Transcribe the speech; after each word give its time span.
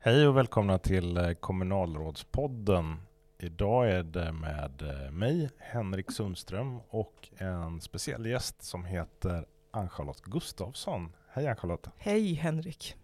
Hej 0.00 0.28
och 0.28 0.36
välkomna 0.36 0.78
till 0.78 1.16
eh, 1.16 1.32
kommunalrådspodden. 1.32 2.96
Idag 3.38 3.90
är 3.90 4.02
det 4.02 4.32
med 4.32 4.82
eh, 4.82 5.10
mig, 5.10 5.50
Henrik 5.58 6.10
Sundström, 6.12 6.80
och 6.88 7.28
en 7.38 7.80
speciell 7.80 8.26
gäst 8.26 8.62
som 8.62 8.84
heter 8.84 9.46
Ann-Charlotte 9.70 10.22
Gustafsson. 10.24 11.12
Hej 11.32 11.48
Ann-Charlotte! 11.48 11.90
Hej 11.96 12.34
Henrik! 12.34 12.96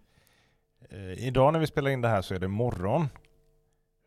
Eh, 0.89 1.27
idag 1.27 1.53
när 1.53 1.59
vi 1.59 1.67
spelar 1.67 1.91
in 1.91 2.01
det 2.01 2.07
här 2.07 2.21
så 2.21 2.35
är 2.35 2.39
det 2.39 2.47
morgon. 2.47 3.07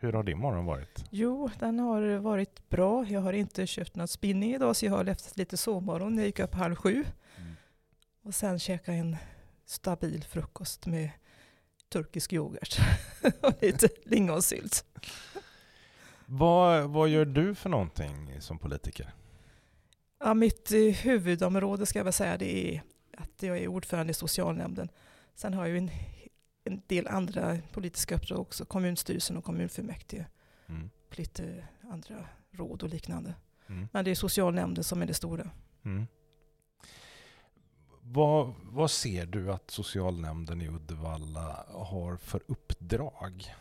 Hur 0.01 0.13
har 0.13 0.23
din 0.23 0.39
morgon 0.39 0.67
varit? 0.67 1.05
Jo, 1.11 1.51
den 1.59 1.79
har 1.79 2.17
varit 2.17 2.69
bra. 2.69 3.05
Jag 3.09 3.21
har 3.21 3.33
inte 3.33 3.67
köpt 3.67 3.97
någon 3.97 4.09
spinning 4.09 4.55
idag 4.55 4.77
så 4.77 4.87
jag 4.87 4.93
har 4.93 5.05
levt 5.05 5.37
lite 5.37 5.57
sovmorgon. 5.57 6.17
Jag 6.17 6.27
gick 6.27 6.39
upp 6.41 6.55
halv 6.55 6.75
sju 6.75 7.05
Mm. 7.39 7.53
och 8.23 8.35
sen 8.35 8.59
käkade 8.59 8.97
en 8.99 9.17
stabil 9.65 10.25
frukost 10.25 10.87
med 10.87 11.11
turkisk 11.89 12.33
yoghurt 12.33 12.79
och 13.41 13.53
lite 13.63 13.89
lingonsylt. 14.05 14.85
Vad, 16.27 16.91
vad 16.91 17.09
gör 17.09 17.25
du 17.25 17.55
för 17.55 17.71
någonting 17.71 18.41
som 18.41 18.59
politiker? 18.59 19.15
Ja, 20.21 20.35
mitt 20.35 20.73
eh, 20.73 20.81
huvudområde 20.81 21.87
ska 21.87 21.99
jag 21.99 22.05
väl 22.05 22.13
säga 22.13 22.37
det 22.37 22.75
är 22.75 22.83
att 23.17 23.43
jag 23.43 23.59
är 23.59 23.69
ordförande 23.69 24.11
i 24.11 24.15
socialnämnden. 24.15 24.89
Sen 25.35 25.55
har 25.55 25.67
jag 25.67 25.73
ju 25.73 25.79
en, 25.79 25.91
en 26.65 26.83
del 26.87 27.07
andra 27.07 27.59
politiska 27.73 28.15
uppdrag 28.15 28.41
också, 28.41 28.65
kommunstyrelsen 28.65 29.37
och 29.37 29.45
kommunfullmäktige. 29.45 30.25
Mm. 30.67 30.91
Lite 31.11 31.67
andra 31.91 32.27
råd 32.51 32.83
och 32.83 32.89
liknande. 32.89 33.35
Mm. 33.67 33.89
Men 33.93 34.05
det 34.05 34.11
är 34.11 34.15
socialnämnden 34.15 34.85
som 34.85 35.03
är 35.03 35.07
det 35.07 35.15
stora. 35.15 35.51
Mm. 35.85 36.07
Vad, 38.11 38.55
vad 38.63 38.91
ser 38.91 39.27
du 39.27 39.53
att 39.53 39.71
socialnämnden 39.71 40.63
i 40.63 40.69
Uddevalla 40.69 41.67
har 41.69 42.17
för 42.17 42.43
uppdrag? 42.47 43.55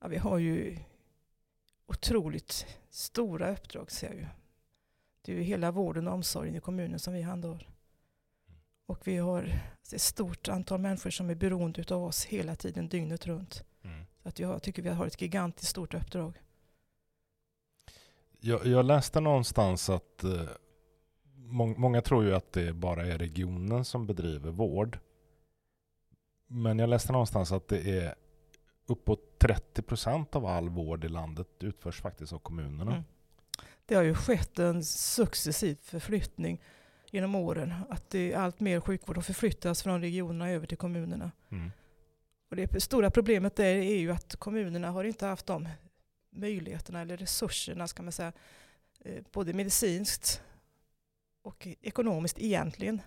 Ja, 0.00 0.08
vi 0.08 0.16
har 0.16 0.38
ju 0.38 0.78
otroligt 1.86 2.66
stora 2.90 3.52
uppdrag 3.52 3.90
ser 3.90 4.06
jag 4.06 4.16
ju. 4.16 4.26
Det 5.22 5.32
är 5.32 5.36
ju 5.36 5.42
hela 5.42 5.70
vården 5.70 6.08
och 6.08 6.14
omsorgen 6.14 6.54
i 6.56 6.60
kommunen 6.60 6.98
som 6.98 7.14
vi 7.14 7.22
handhar. 7.22 7.68
Och 8.86 9.06
vi 9.06 9.16
har 9.16 9.60
ett 9.92 10.00
stort 10.00 10.48
antal 10.48 10.80
människor 10.80 11.10
som 11.10 11.30
är 11.30 11.34
beroende 11.34 11.94
av 11.94 12.04
oss 12.04 12.24
hela 12.24 12.56
tiden, 12.56 12.88
dygnet 12.88 13.26
runt. 13.26 13.64
Mm. 13.82 14.04
Så 14.22 14.28
att 14.28 14.38
jag 14.38 14.62
tycker 14.62 14.82
vi 14.82 14.88
har 14.88 15.06
ett 15.06 15.20
gigantiskt 15.20 15.70
stort 15.70 15.94
uppdrag. 15.94 16.42
Jag, 18.40 18.66
jag 18.66 18.84
läste 18.84 19.20
någonstans 19.20 19.90
att 19.90 20.24
eh, 20.24 20.42
må, 21.52 21.66
många 21.66 22.02
tror 22.02 22.24
ju 22.24 22.34
att 22.34 22.52
det 22.52 22.72
bara 22.72 23.06
är 23.06 23.18
regionen 23.18 23.84
som 23.84 24.06
bedriver 24.06 24.50
vård. 24.50 24.98
Men 26.46 26.78
jag 26.78 26.88
läste 26.88 27.12
någonstans 27.12 27.52
att 27.52 27.68
det 27.68 27.98
är 27.98 28.14
uppåt 28.86 29.38
30 29.38 29.82
procent 29.82 30.36
av 30.36 30.46
all 30.46 30.68
vård 30.68 31.04
i 31.04 31.08
landet 31.08 31.48
utförs 31.60 32.00
faktiskt 32.00 32.32
av 32.32 32.38
kommunerna. 32.38 32.92
Mm. 32.92 33.04
Det 33.86 33.94
har 33.94 34.02
ju 34.02 34.14
skett 34.14 34.58
en 34.58 34.84
successiv 34.84 35.78
förflyttning 35.82 36.62
genom 37.10 37.34
åren. 37.34 37.74
Att 37.88 38.10
det, 38.10 38.34
allt 38.34 38.60
mer 38.60 38.80
sjukvård 38.80 39.16
har 39.16 39.22
förflyttats 39.22 39.82
från 39.82 40.00
regionerna 40.00 40.50
över 40.50 40.66
till 40.66 40.78
kommunerna. 40.78 41.30
Mm. 41.48 41.70
Och 42.50 42.56
det 42.56 42.82
stora 42.82 43.10
problemet 43.10 43.56
där 43.56 43.64
är 43.64 43.98
ju 43.98 44.12
att 44.12 44.36
kommunerna 44.36 44.90
har 44.90 45.04
inte 45.04 45.26
haft 45.26 45.46
de 45.46 45.68
möjligheterna 46.30 47.00
eller 47.00 47.16
resurserna, 47.16 47.88
ska 47.88 48.02
man 48.02 48.12
säga, 48.12 48.32
eh, 49.00 49.22
både 49.32 49.52
medicinskt 49.52 50.42
och 51.42 51.68
ekonomiskt 51.82 52.38
egentligen, 52.38 53.02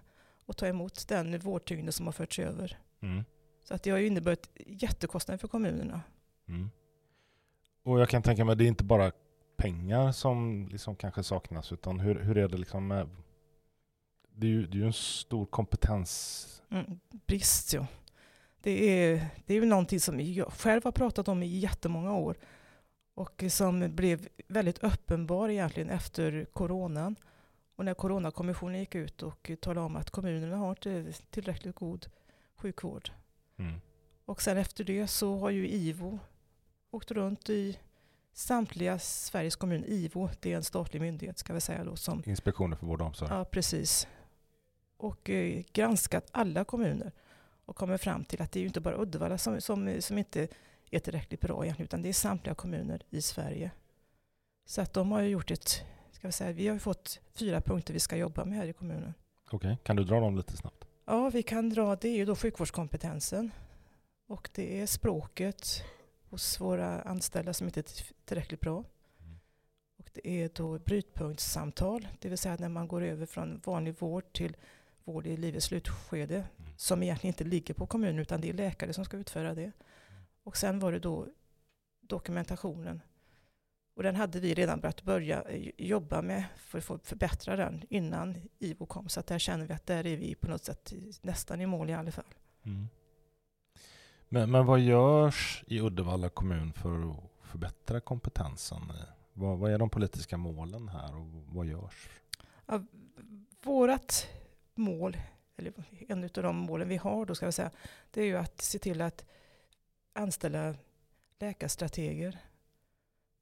att 0.45 0.58
ta 0.58 0.67
emot 0.67 1.08
den 1.08 1.39
vårdtyngden 1.39 1.94
som 1.94 2.05
har 2.05 2.14
förts 2.14 2.39
över. 2.39 2.77
Mm. 3.02 3.23
Så 3.64 3.73
att 3.73 3.83
det 3.83 3.89
har 3.89 3.97
ju 3.97 4.08
inneburit 4.08 4.50
jättekostnader 4.67 5.38
för 5.38 5.47
kommunerna. 5.47 6.02
Mm. 6.47 6.69
Och 7.83 8.00
jag 8.00 8.09
kan 8.09 8.22
tänka 8.22 8.45
mig 8.45 8.52
att 8.52 8.58
det 8.58 8.64
är 8.64 8.67
inte 8.67 8.83
bara 8.83 9.11
pengar 9.58 10.11
som 10.11 10.67
liksom 10.72 10.95
kanske 10.95 11.23
saknas 11.23 11.71
utan 11.71 11.99
hur, 11.99 12.15
hur 12.15 12.37
är 12.37 12.48
det 12.48 12.58
liksom 12.58 12.87
med 12.87 13.09
det 14.38 14.48
är, 14.48 14.52
ju, 14.52 14.67
det 14.67 14.77
är 14.77 14.80
ju 14.80 14.86
en 14.86 14.93
stor 14.93 15.45
kompetens. 15.45 16.48
Mm, 16.71 16.99
brist 17.09 17.73
ja. 17.73 17.88
Det 18.61 18.71
är, 18.71 19.27
det 19.45 19.54
är 19.54 19.61
ju 19.61 19.65
någonting 19.65 19.99
som 19.99 20.20
jag 20.20 20.54
själv 20.54 20.83
har 20.83 20.92
pratat 20.92 21.27
om 21.27 21.43
i 21.43 21.48
jättemånga 21.48 22.14
år 22.14 22.38
och 23.14 23.43
som 23.49 23.95
blev 23.95 24.27
väldigt 24.48 24.83
uppenbar 24.83 25.49
egentligen 25.49 25.89
efter 25.89 26.45
coronan. 26.54 27.15
Och 27.75 27.86
när 27.86 27.93
coronakommissionen 27.93 28.80
gick 28.80 28.95
ut 28.95 29.23
och 29.23 29.52
talade 29.61 29.86
om 29.86 29.95
att 29.95 30.09
kommunerna 30.09 30.58
har 30.58 30.69
inte 30.69 31.13
tillräckligt 31.30 31.75
god 31.75 32.08
sjukvård. 32.55 33.11
Mm. 33.58 33.81
Och 34.25 34.41
sen 34.41 34.58
efter 34.58 34.83
det 34.83 35.08
så 35.08 35.37
har 35.37 35.49
ju 35.49 35.67
IVO 35.69 36.19
åkt 36.91 37.11
runt 37.11 37.49
i 37.49 37.80
samtliga 38.33 38.99
Sveriges 38.99 39.55
kommuner. 39.55 39.89
IVO, 39.89 40.30
det 40.39 40.52
är 40.52 40.58
en 40.58 40.64
statlig 40.64 41.02
myndighet 41.02 41.37
ska 41.37 41.53
vi 41.53 41.61
säga 41.61 41.83
då 41.83 41.95
som 41.95 42.23
Inspektioner 42.25 42.77
för 42.77 42.85
vård 42.85 43.02
och 43.02 43.08
omsorg. 43.08 43.31
Ja, 43.31 43.45
precis. 43.45 44.08
Och 44.97 45.30
eh, 45.30 45.64
granskat 45.73 46.27
alla 46.31 46.65
kommuner 46.65 47.11
och 47.65 47.75
kommit 47.75 48.02
fram 48.02 48.25
till 48.25 48.41
att 48.41 48.52
det 48.52 48.59
är 48.59 48.61
ju 48.61 48.67
inte 48.67 48.81
bara 48.81 49.02
Uddevalla 49.02 49.37
som, 49.37 49.61
som, 49.61 50.02
som 50.02 50.17
inte 50.17 50.47
är 50.91 50.99
tillräckligt 50.99 51.41
bra 51.41 51.64
egentligen, 51.64 51.85
utan 51.85 52.02
det 52.02 52.09
är 52.09 52.14
samtliga 52.14 52.55
kommuner 52.55 53.02
i 53.09 53.21
Sverige. 53.21 53.71
Så 54.65 54.81
att 54.81 54.93
de 54.93 55.11
har 55.11 55.21
ju 55.21 55.30
gjort 55.30 55.52
ett, 55.52 55.83
ska 56.15 56.27
vi 56.27 56.31
säga, 56.31 56.52
vi 56.52 56.67
har 56.67 56.80
fått 56.80 57.20
fyra 57.33 57.61
punkter 57.61 57.93
vi 57.93 57.99
ska 57.99 58.15
jobba 58.15 58.45
med 58.45 58.58
här 58.58 58.67
i 58.67 58.73
kommunen. 58.73 59.14
Okej, 59.52 59.77
kan 59.83 59.95
du 59.95 60.03
dra 60.03 60.20
dem 60.20 60.37
lite 60.37 60.58
snabbt? 60.58 60.86
Ja, 61.05 61.30
vi 61.30 61.43
kan 61.43 61.70
dra, 61.70 61.95
det 61.95 62.08
är 62.09 62.15
ju 62.15 62.26
då 62.26 62.36
sjukvårdskompetensen 62.36 63.52
och 64.27 64.49
det 64.53 64.81
är 64.81 64.86
språket 64.87 65.83
hos 66.30 66.59
våra 66.61 67.02
anställda 67.02 67.53
som 67.53 67.67
inte 67.67 67.80
är 67.80 67.86
tillräckligt 68.26 68.59
bra. 68.59 68.83
Mm. 69.20 69.39
Och 69.98 70.09
det 70.14 70.27
är 70.27 70.49
då 70.53 70.80
brytpunktssamtal, 70.80 72.08
det 72.20 72.30
vill 72.30 72.37
säga 72.37 72.58
när 72.59 72.70
man 72.70 72.87
går 72.87 73.02
över 73.03 73.26
från 73.26 73.61
vanlig 73.65 73.95
vård 73.99 74.33
till 74.33 74.58
vård 75.03 75.27
i 75.27 75.37
livets 75.37 75.65
slutskede, 75.65 76.36
Mm. 76.36 76.71
som 76.77 77.03
egentligen 77.03 77.33
inte 77.33 77.43
ligger 77.43 77.73
på 77.73 77.87
kommunen 77.87 78.20
utan 78.20 78.42
det 78.42 78.49
är 78.49 78.53
läkare 78.53 78.93
som 78.93 79.05
ska 79.05 79.17
utföra 79.17 79.53
det. 79.53 79.71
Och 80.43 80.58
sen 80.58 80.80
var 80.80 80.92
det 80.92 80.99
då 80.99 81.27
dokumentationen. 82.02 83.02
Och 83.95 84.04
den 84.04 84.16
hade 84.16 84.39
vi 84.39 84.54
redan 84.54 84.80
börjat 84.80 85.04
börja 85.04 85.42
eh, 85.42 85.72
jobba 85.78 86.22
med 86.22 86.44
för 86.58 86.78
att 86.78 87.08
förbättra 87.08 87.56
den 87.56 87.83
innan 87.89 88.36
IVO 88.60 88.86
kom. 88.86 89.10
Så 89.10 89.20
att 89.20 89.28
där 89.28 89.39
känner 89.39 89.66
vi 89.66 89.73
att 89.73 89.86
där 89.86 90.06
är 90.06 90.17
vi 90.17 90.36
på 90.36 90.48
något 90.48 90.64
sätt 90.64 90.94
nästan 91.22 91.61
i 91.61 91.66
mål 91.66 91.89
i 91.89 91.94
alla 91.94 92.11
fall. 92.11 92.33
Mm. 92.64 92.88
Men, 94.30 94.52
men 94.52 94.66
vad 94.66 94.80
görs 94.80 95.64
i 95.67 95.82
Uddevalla 95.82 96.30
kommun 96.30 96.73
för 96.73 97.11
att 97.11 97.17
förbättra 97.44 98.00
kompetensen? 98.00 98.82
Vad, 99.33 99.58
vad 99.58 99.72
är 99.72 99.78
de 99.78 99.89
politiska 99.89 100.38
målen 100.38 100.89
här 100.89 101.16
och 101.16 101.26
vad 101.48 101.66
görs? 101.66 102.10
Vårat 103.64 104.27
mål, 104.76 105.17
eller 105.58 105.73
en 106.08 106.23
av 106.23 106.30
de 106.30 106.56
målen 106.56 106.88
vi 106.88 106.98
har 106.98 107.26
då 107.26 107.36
ska 107.36 107.45
vi 107.45 107.52
säga, 107.52 107.72
det 108.12 108.22
är 108.22 108.26
ju 108.26 108.38
att 108.38 108.62
se 108.62 108.80
till 108.80 109.02
att 109.02 109.26
anställa 110.14 110.76
läkarstrateger. 111.39 112.39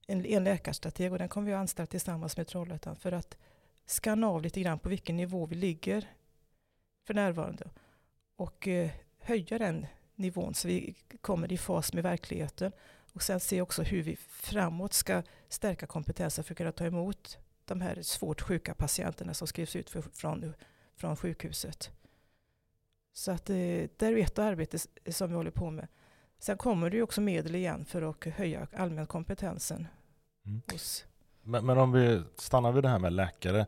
En, 0.08 0.26
en 0.26 0.44
läkarstrateg 0.44 1.12
och 1.12 1.20
den 1.20 1.30
kommer 1.30 1.48
vi 1.48 1.54
att 1.54 1.60
anställa 1.60 1.88
tillsammans 1.88 2.38
med 2.38 2.48
Trollhättan 2.48 2.96
för 2.96 3.12
att 3.12 3.38
skanna 3.86 4.28
av 4.28 4.42
lite 4.42 4.62
grann 4.62 4.80
på 4.80 4.90
vilken 4.90 5.18
nivå 5.18 5.46
vi 5.46 5.56
ligger 5.56 6.12
för 7.04 7.14
närvarande 7.14 7.70
och 8.36 8.68
eh, 8.68 8.92
höja 9.20 9.58
den 9.58 9.86
nivån 10.16 10.54
så 10.54 10.68
vi 10.68 10.96
kommer 11.22 11.52
i 11.52 11.58
fas 11.58 11.94
med 11.94 12.04
verkligheten 12.04 12.72
och 13.14 13.24
sen 13.24 13.40
se 13.40 13.62
också 13.62 13.84
hur 13.84 14.04
vi 14.04 14.16
framåt 14.16 14.94
ska 14.94 15.24
stärka 15.50 15.88
kompetensen 15.88 16.44
för 16.44 16.54
att 16.54 16.58
kunna 16.58 16.72
ta 16.72 16.86
emot 16.86 17.38
de 17.66 17.82
här 17.82 18.02
svårt 18.02 18.42
sjuka 18.42 18.74
patienterna 18.74 19.34
som 19.34 19.48
skrivs 19.48 19.76
ut 19.76 19.90
för, 19.90 20.02
från, 20.02 20.54
från 20.96 21.16
sjukhuset. 21.18 21.92
Så 23.14 23.32
att 23.32 23.50
eh, 23.50 23.56
det 23.56 24.02
är 24.02 24.18
ett 24.18 24.40
arbete 24.40 24.78
som 25.12 25.30
vi 25.30 25.36
håller 25.36 25.52
på 25.52 25.72
med. 25.72 25.88
Sen 26.44 26.58
kommer 26.58 26.90
det 26.90 26.98
ju 26.98 27.04
också 27.04 27.22
medel 27.22 27.56
igen 27.56 27.86
för 27.86 28.02
att 28.02 28.24
höja 28.24 28.68
allmän 28.74 29.08
kompetensen. 29.08 29.88
Mm. 30.46 30.62
Hos, 30.72 31.06
Men, 31.44 31.66
men 31.66 31.78
om 31.78 31.92
vi 31.92 32.22
stannar 32.36 32.72
vid 32.72 32.84
det 32.84 32.90
här 32.90 33.00
med 33.00 33.14
läkare. 33.14 33.66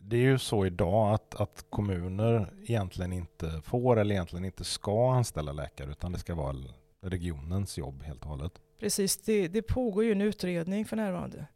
Det 0.00 0.16
är 0.16 0.20
ju 0.20 0.38
så 0.38 0.66
idag 0.66 1.14
att, 1.14 1.34
att 1.34 1.66
kommuner 1.70 2.52
egentligen 2.62 3.12
inte 3.12 3.60
får 3.64 3.98
eller 3.98 4.14
egentligen 4.14 4.44
inte 4.44 4.64
ska 4.64 5.12
anställa 5.12 5.52
läkare 5.52 5.90
utan 5.90 6.12
det 6.12 6.18
ska 6.18 6.34
vara 6.34 6.56
regionens 7.00 7.78
jobb 7.78 8.02
helt 8.02 8.22
och 8.22 8.30
hållet. 8.30 8.52
precis, 8.80 9.16
det, 9.16 9.48
det 9.48 9.62
pågår 9.62 10.04
ju 10.04 10.12
en 10.12 10.20
utredning 10.20 10.84
för 10.84 10.96
närvarande 10.96 11.46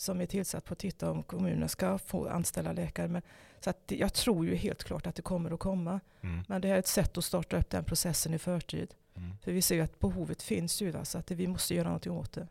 som 0.00 0.20
är 0.20 0.26
tillsatt 0.26 0.64
på 0.64 0.72
att 0.72 0.78
titta 0.78 1.10
om 1.10 1.22
kommunerna 1.22 1.68
ska 1.68 1.98
få 1.98 2.28
anställa 2.28 2.72
läkare. 2.72 3.08
Men, 3.08 3.22
så 3.60 3.70
att 3.70 3.78
jag 3.86 4.14
tror 4.14 4.46
ju 4.46 4.54
helt 4.54 4.84
klart 4.84 5.06
att 5.06 5.14
det 5.14 5.22
kommer 5.22 5.50
att 5.50 5.60
komma. 5.60 6.00
Mm. 6.20 6.42
Men 6.48 6.60
det 6.60 6.68
här 6.68 6.74
är 6.74 6.78
ett 6.78 6.86
sätt 6.86 7.18
att 7.18 7.24
starta 7.24 7.56
upp 7.56 7.70
den 7.70 7.84
processen 7.84 8.34
i 8.34 8.38
förtid. 8.38 8.94
Mm. 9.14 9.36
För 9.42 9.52
vi 9.52 9.62
ser 9.62 9.74
ju 9.74 9.80
att 9.80 9.98
behovet 9.98 10.42
finns 10.42 10.82
ju, 10.82 10.90
va? 10.90 11.04
så 11.04 11.18
att 11.18 11.30
vi 11.30 11.46
måste 11.46 11.74
göra 11.74 11.88
någonting 11.88 12.12
åt 12.12 12.32
det. 12.32 12.48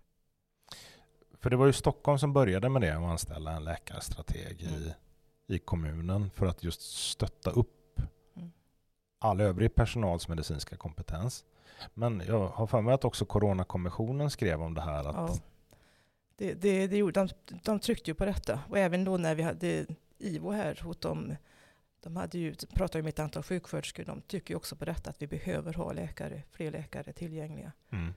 För 1.39 1.49
det 1.49 1.55
var 1.55 1.65
ju 1.65 1.73
Stockholm 1.73 2.19
som 2.19 2.33
började 2.33 2.69
med 2.69 2.81
det, 2.81 2.91
att 2.97 3.03
anställa 3.03 3.51
en 3.51 3.63
läkarstrateg 3.63 4.61
i, 4.61 4.75
Mm. 4.75 4.89
i 5.47 5.59
kommunen 5.59 6.29
för 6.29 6.45
att 6.45 6.63
just 6.63 6.81
stötta 6.81 7.51
upp 7.51 7.99
Mm. 8.35 8.51
all 9.19 9.41
övrig 9.41 9.75
personals 9.75 10.27
medicinska 10.27 10.77
kompetens. 10.77 11.45
Men 11.93 12.23
jag 12.27 12.47
har 12.47 12.67
för 12.67 12.81
mig 12.81 12.93
att 12.93 13.05
också 13.05 13.25
Coronakommissionen 13.25 14.29
skrev 14.29 14.61
om 14.61 14.73
det 14.73 14.81
här. 14.81 14.99
Att 15.07 15.15
Ja. 15.15 15.37
Det, 16.39 16.53
det, 16.53 16.87
det 16.87 16.97
gjorde, 16.97 17.19
de, 17.19 17.59
de 17.63 17.79
tryckte 17.79 18.11
ju 18.11 18.15
på 18.15 18.25
detta. 18.25 18.59
Och 18.69 18.77
även 18.77 19.03
då 19.03 19.17
när 19.17 19.35
vi 19.35 19.43
hade 19.43 19.85
IVO 20.17 20.51
här 20.51 20.79
hos 20.83 20.97
dem. 20.97 21.35
De 22.01 22.15
hade 22.15 22.37
ju, 22.37 22.55
pratade 22.55 22.99
ju 22.99 23.03
med 23.03 23.09
ett 23.09 23.19
antal 23.19 23.43
sjuksköterskor. 23.43 24.03
De 24.03 24.21
tycker 24.21 24.53
ju 24.53 24.55
också 24.55 24.75
på 24.75 24.85
detta 24.85 25.09
att 25.09 25.21
vi 25.21 25.27
behöver 25.27 25.73
ha 25.73 25.93
läkare, 25.93 26.43
fler 26.51 26.71
läkare 26.71 27.13
tillgängliga. 27.13 27.71
Mm. 27.91 28.13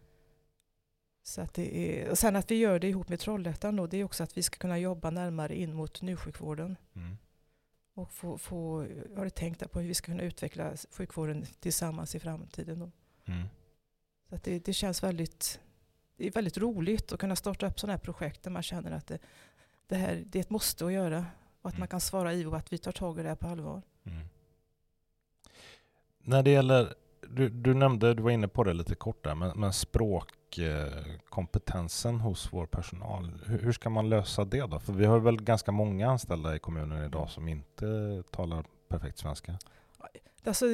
Så 1.22 1.40
att 1.40 1.54
det 1.54 1.76
är, 1.76 2.10
och 2.10 2.18
sen 2.18 2.36
att 2.36 2.50
vi 2.50 2.54
gör 2.54 2.78
det 2.78 2.88
ihop 2.88 3.08
med 3.08 3.20
Trollhättan 3.20 3.76
då, 3.76 3.86
det 3.86 3.96
är 3.96 4.04
också 4.04 4.22
att 4.24 4.36
vi 4.36 4.42
ska 4.42 4.58
kunna 4.58 4.78
jobba 4.78 5.10
närmare 5.10 5.58
in 5.58 5.74
mot 5.74 6.02
njursjukvården. 6.02 6.76
Mm. 6.94 7.16
Och 7.94 8.12
få, 8.12 8.38
få, 8.38 8.86
jag 9.10 9.18
har 9.18 9.28
tänkt 9.28 9.70
på 9.70 9.80
hur 9.80 9.88
vi 9.88 9.94
ska 9.94 10.06
kunna 10.06 10.22
utveckla 10.22 10.72
sjukvården 10.90 11.46
tillsammans 11.60 12.14
i 12.14 12.20
framtiden. 12.20 12.78
Då. 12.78 12.90
Mm. 13.24 13.48
Så 14.28 14.34
att 14.34 14.44
det, 14.44 14.58
det 14.58 14.72
känns 14.72 15.02
väldigt, 15.02 15.60
det 16.16 16.26
är 16.26 16.30
väldigt 16.30 16.58
roligt 16.58 17.12
att 17.12 17.20
kunna 17.20 17.36
starta 17.36 17.66
upp 17.66 17.80
sådana 17.80 17.92
här 17.92 17.98
projekt 17.98 18.42
där 18.42 18.50
man 18.50 18.62
känner 18.62 18.92
att 18.92 19.06
det, 19.06 19.18
det 19.86 19.96
här 19.96 20.22
det 20.26 20.38
är 20.38 20.40
ett 20.40 20.50
måste 20.50 20.86
att 20.86 20.92
göra. 20.92 21.26
Och 21.62 21.68
att 21.68 21.74
Mm. 21.74 21.80
man 21.80 21.88
kan 21.88 22.00
svara 22.00 22.34
IVO 22.34 22.54
att 22.54 22.72
vi 22.72 22.78
tar 22.78 22.92
tag 22.92 23.18
i 23.18 23.22
det 23.22 23.28
här 23.28 23.36
på 23.36 23.46
allvar. 23.48 23.82
Mm. 24.04 24.24
När 26.18 26.42
det 26.42 26.50
gäller, 26.50 26.94
du, 27.28 27.48
du 27.48 27.74
nämnde, 27.74 28.14
du 28.14 28.22
var 28.22 28.30
inne 28.30 28.48
på 28.48 28.64
det 28.64 28.72
lite 28.72 28.94
kort 28.94 29.24
där, 29.24 29.34
men, 29.34 29.60
men 29.60 29.72
språkkompetensen 29.72 32.20
hos 32.20 32.52
vår 32.52 32.66
personal, 32.66 33.32
hur, 33.46 33.58
hur 33.58 33.72
ska 33.72 33.90
man 33.90 34.08
lösa 34.08 34.44
det 34.44 34.60
då? 34.60 34.80
För 34.80 34.92
vi 34.92 35.04
har 35.04 35.18
väl 35.18 35.42
ganska 35.42 35.72
många 35.72 36.10
anställda 36.10 36.56
i 36.56 36.58
kommunen 36.58 37.04
idag 37.04 37.30
som 37.30 37.48
inte 37.48 38.22
talar 38.30 38.64
perfekt 38.88 39.18
svenska. 39.18 39.58
Alltså, 40.44 40.66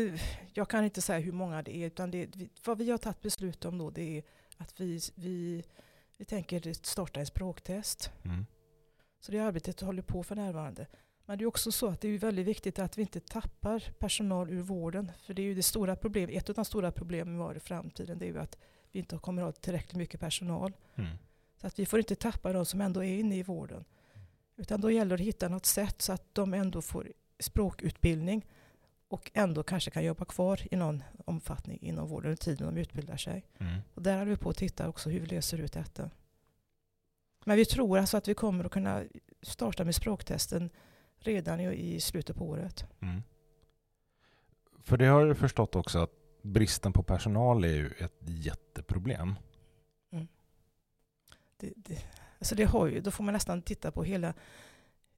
jag 0.54 0.68
kan 0.68 0.84
inte 0.84 1.02
säga 1.02 1.18
hur 1.18 1.32
många 1.32 1.62
det 1.62 1.76
är, 1.76 1.86
utan 1.86 2.10
det, 2.10 2.28
vad 2.64 2.78
vi 2.78 2.90
har 2.90 2.98
tagit 2.98 3.22
beslut 3.22 3.64
om 3.64 3.78
då 3.78 3.90
det 3.90 4.18
är 4.18 4.22
att 4.58 4.80
vi, 4.80 5.00
vi, 5.14 5.64
vi 6.16 6.24
tänker 6.24 6.72
starta 6.72 7.20
en 7.20 7.26
språktest. 7.26 8.10
Mm. 8.24 8.46
Så 9.20 9.32
det 9.32 9.38
arbetet 9.38 9.80
håller 9.80 10.02
på 10.02 10.22
för 10.22 10.36
närvarande. 10.36 10.86
Men 11.24 11.38
det 11.38 11.44
är 11.44 11.46
också 11.46 11.72
så 11.72 11.86
att 11.88 12.00
det 12.00 12.08
är 12.08 12.18
väldigt 12.18 12.46
viktigt 12.46 12.78
att 12.78 12.98
vi 12.98 13.02
inte 13.02 13.20
tappar 13.20 13.92
personal 13.98 14.50
ur 14.50 14.62
vården. 14.62 15.12
För 15.22 15.34
det 15.34 15.42
är 15.42 15.44
ju 15.44 15.54
det 15.54 15.62
stora 15.62 15.96
problemet, 15.96 16.36
ett 16.36 16.48
av 16.48 16.54
de 16.54 16.64
stora 16.64 16.92
problemen 16.92 17.34
vi 17.34 17.40
har 17.40 17.54
i 17.54 17.60
framtiden, 17.60 18.18
det 18.18 18.24
är 18.24 18.32
ju 18.32 18.38
att 18.38 18.58
vi 18.92 18.98
inte 18.98 19.18
kommer 19.18 19.42
att 19.42 19.46
ha 19.46 19.52
tillräckligt 19.52 19.96
mycket 19.96 20.20
personal. 20.20 20.76
Mm. 20.94 21.10
Så 21.60 21.66
att 21.66 21.78
vi 21.78 21.86
får 21.86 21.98
inte 21.98 22.14
tappa 22.14 22.52
de 22.52 22.66
som 22.66 22.80
ändå 22.80 23.04
är 23.04 23.18
inne 23.18 23.36
i 23.36 23.42
vården. 23.42 23.84
Utan 24.56 24.80
då 24.80 24.90
gäller 24.90 25.16
det 25.16 25.22
att 25.22 25.28
hitta 25.28 25.48
något 25.48 25.66
sätt 25.66 26.02
så 26.02 26.12
att 26.12 26.34
de 26.34 26.54
ändå 26.54 26.82
får 26.82 27.12
språkutbildning 27.38 28.46
och 29.08 29.30
ändå 29.34 29.62
kanske 29.62 29.90
kan 29.90 30.04
jobba 30.04 30.24
kvar 30.24 30.60
i 30.70 30.76
någon 30.76 31.02
omfattning 31.24 31.78
inom 31.82 32.08
vården 32.08 32.30
under 32.30 32.42
tiden 32.42 32.74
de 32.74 32.80
utbildar 32.80 33.16
sig. 33.16 33.46
Mm. 33.58 33.80
Och 33.94 34.02
där 34.02 34.18
håller 34.18 34.30
vi 34.30 34.36
på 34.36 34.50
att 34.50 34.56
titta 34.56 34.88
också 34.88 35.10
hur 35.10 35.20
vi 35.20 35.26
löser 35.26 35.58
ut 35.58 35.72
detta. 35.72 36.10
Men 37.44 37.56
vi 37.56 37.64
tror 37.64 37.98
alltså 37.98 38.16
att 38.16 38.28
vi 38.28 38.34
kommer 38.34 38.64
att 38.64 38.72
kunna 38.72 39.02
starta 39.42 39.84
med 39.84 39.94
språktesten 39.94 40.70
redan 41.18 41.60
i, 41.60 41.94
i 41.94 42.00
slutet 42.00 42.36
på 42.36 42.48
året. 42.48 42.84
Mm. 43.00 43.22
För 44.82 44.96
det 44.96 45.06
har 45.06 45.20
jag 45.20 45.28
ju 45.28 45.34
förstått 45.34 45.76
också 45.76 45.98
att 45.98 46.12
bristen 46.42 46.92
på 46.92 47.02
personal 47.02 47.64
är 47.64 47.68
ju 47.68 47.90
ett 47.98 48.18
jätteproblem. 48.20 49.34
Det, 51.60 51.72
det, 51.76 52.04
alltså 52.38 52.54
det 52.54 52.64
har 52.64 52.86
ju, 52.86 53.00
då 53.00 53.10
får 53.10 53.24
man 53.24 53.34
nästan 53.34 53.62
titta 53.62 53.90
på 53.90 54.04
hela, 54.04 54.34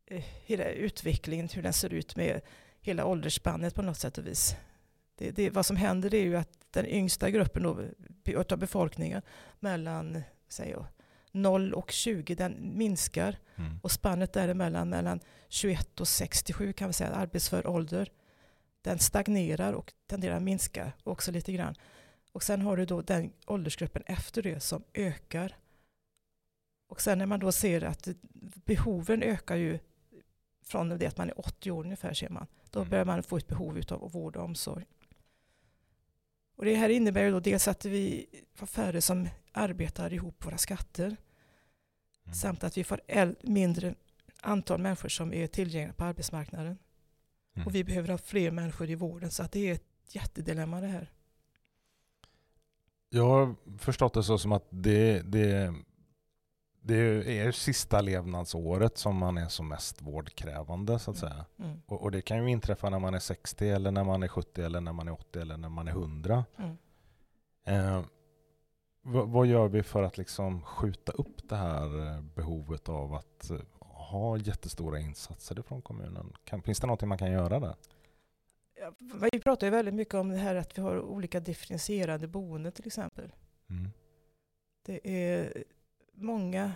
eh, 0.07 0.25
hela 0.45 0.65
utvecklingen, 0.65 1.49
hur 1.49 1.63
den 1.63 1.73
ser 1.73 1.93
ut 1.93 2.17
med 2.17 2.41
hela 2.81 3.05
åldersspannet 3.05 3.75
på 3.75 3.83
något 3.83 3.99
sätt 3.99 4.19
och 4.19 4.27
vis. 4.27 4.57
Det, 5.15 5.31
det, 5.31 5.51
vad 5.51 5.67
som 5.67 5.77
händer 5.77 6.15
är 6.15 6.23
ju 6.23 6.37
att 6.37 6.59
den 6.71 6.87
yngsta 6.87 7.31
gruppen 7.31 7.63
då, 7.63 7.79
av 8.51 8.59
befolkningen 8.59 9.23
mellan 9.61 10.23
jag, 10.71 10.87
0 11.33 11.75
och 11.75 11.91
20 11.91 12.35
den 12.35 12.79
minskar 12.79 13.37
Mm. 13.61 13.79
och 13.83 13.91
spannet 13.91 14.33
däremellan 14.33 14.89
mellan 14.89 15.21
21 15.49 16.01
och 16.01 16.09
67 16.09 16.73
kan 16.73 16.89
vi 16.89 16.93
säga, 16.93 17.11
arbetsför 17.11 17.67
ålder, 17.67 18.13
den 18.83 18.99
stagnerar 18.99 19.73
och 19.73 19.93
tenderar 20.07 20.37
att 20.37 20.43
minska 20.43 20.93
också 21.05 21.31
lite 21.31 21.53
grann. 21.53 21.75
Och 22.33 22.43
sen 22.43 22.63
har 22.63 22.77
du 22.77 22.87
då 22.87 23.03
den 23.03 23.33
åldersgruppen 23.47 24.03
efter 24.07 24.43
det 24.43 24.61
som 24.61 24.85
ökar. 24.95 25.57
Och 26.89 27.01
sen 27.01 27.19
när 27.19 27.27
man 27.27 27.41
då 27.41 27.53
ser 27.53 27.85
att 27.85 28.09
behoven 28.65 29.23
ökar 29.23 29.57
ju 29.57 29.79
från 30.65 30.89
det 30.89 31.07
att 31.07 31.17
man 31.19 31.29
är 31.31 31.41
80 31.41 31.71
år 31.71 31.85
ungefär 31.85 32.15
ser 32.15 32.29
man. 32.29 32.47
Då 32.71 32.81
Mm. 32.81 32.91
börjar 32.91 33.05
man 33.05 33.23
få 33.23 33.37
ett 33.37 33.49
behov 33.49 33.81
av 33.91 34.13
vård 34.13 34.37
och 34.37 34.45
omsorg. 34.45 34.87
Och 36.57 36.65
det 36.65 36.75
här 36.75 36.89
innebär 36.89 37.23
ju 37.25 37.31
då 37.31 37.41
dels 37.41 37.69
att 37.69 37.85
vi 37.85 38.27
får 38.55 38.67
färre 38.67 39.01
som 39.01 39.29
arbetar 39.53 40.13
ihop 40.13 40.47
våra 40.47 40.59
skatter. 40.59 41.07
Mm. 42.25 42.35
Samt 42.35 42.65
att 42.65 42.77
vi 42.77 42.85
får 42.85 43.01
mindre 43.47 43.95
antal 44.41 44.81
människor 44.81 45.09
som 45.09 45.33
är 45.33 45.47
tillgängliga 45.47 45.93
på 45.93 46.05
arbetsmarknaden. 46.05 46.79
Mm. 47.55 47.67
Och 47.67 47.75
vi 47.75 47.85
behöver 47.85 48.09
ha 48.09 48.19
fler 48.19 48.51
människor 48.51 48.91
i 48.91 48.95
vården. 48.95 49.31
Så 49.31 49.43
att 49.43 49.53
det 49.53 49.69
är 49.69 49.73
ett 49.75 50.15
jättedilemma 50.15 50.81
det 50.81 50.87
här. 50.87 51.11
Jag 53.09 53.29
har 53.29 53.55
förstått 53.79 54.15
det 54.15 54.23
så 54.23 54.39
som 54.39 54.53
att 54.53 54.67
det, 54.71 55.23
det, 55.23 55.75
det 56.83 56.95
är 57.39 57.53
sista 57.53 58.01
levnadsåret 58.01 58.99
som 58.99 59.17
man 59.17 59.39
är 59.39 59.49
som 59.49 59.69
mest 59.69 60.03
vårdkrävande 60.03 60.99
så 60.99 61.11
att 61.11 61.23
Mm. 61.23 61.33
säga. 61.35 61.45
Mm. 61.59 61.83
Och, 61.87 62.03
och 62.03 62.11
det 62.11 62.23
kan 62.23 62.45
ju 62.45 62.51
inträffa 62.51 62.91
när 62.91 62.99
man 62.99 63.15
är 63.15 63.19
60 63.19 63.69
eller 63.69 63.91
när 63.91 64.05
man 64.05 64.23
är 64.23 64.29
70 64.29 64.63
eller 64.63 64.81
när 64.81 64.93
man 64.93 65.09
är 65.09 65.13
80 65.13 65.41
eller 65.41 65.57
när 65.57 65.69
man 65.69 65.89
är 65.89 65.93
100. 65.93 66.45
Mm. 66.59 66.77
Eh, 67.65 68.03
vad, 69.03 69.29
vad 69.29 69.47
gör 69.47 69.69
vi 69.69 69.83
för 69.83 70.03
att 70.03 70.19
liksom 70.19 70.63
skjuta 70.63 71.13
upp 71.13 71.49
det 71.49 71.57
här 71.57 72.07
eh, 72.07 72.21
behovet 72.23 72.89
av 72.89 73.15
att 73.15 73.51
eh, 73.51 73.59
ha 73.81 74.37
jättestora 74.37 74.99
insatser 75.01 75.63
från 75.63 75.83
kommunen? 75.83 76.33
Kan, 76.45 76.63
finns 76.63 76.81
det 76.81 76.87
någonting 76.87 77.09
man 77.09 77.19
kan 77.19 77.33
göra 77.33 77.61
där? 77.61 77.75
Ja, 78.81 78.93
Vi 79.33 79.41
pratar 79.41 79.67
ju 79.67 79.71
väldigt 79.71 79.95
mycket 79.95 80.15
om 80.15 80.29
det 80.29 80.37
här 80.37 80.55
att 80.55 80.79
vi 80.79 80.83
har 80.83 81.01
olika 81.01 81.41
differentierade 81.41 82.27
boenden 82.29 82.73
till 82.73 82.87
exempel. 82.87 83.33
Mm. 83.71 83.91
Det 84.87 85.01
är 85.33 85.65
många 86.21 86.73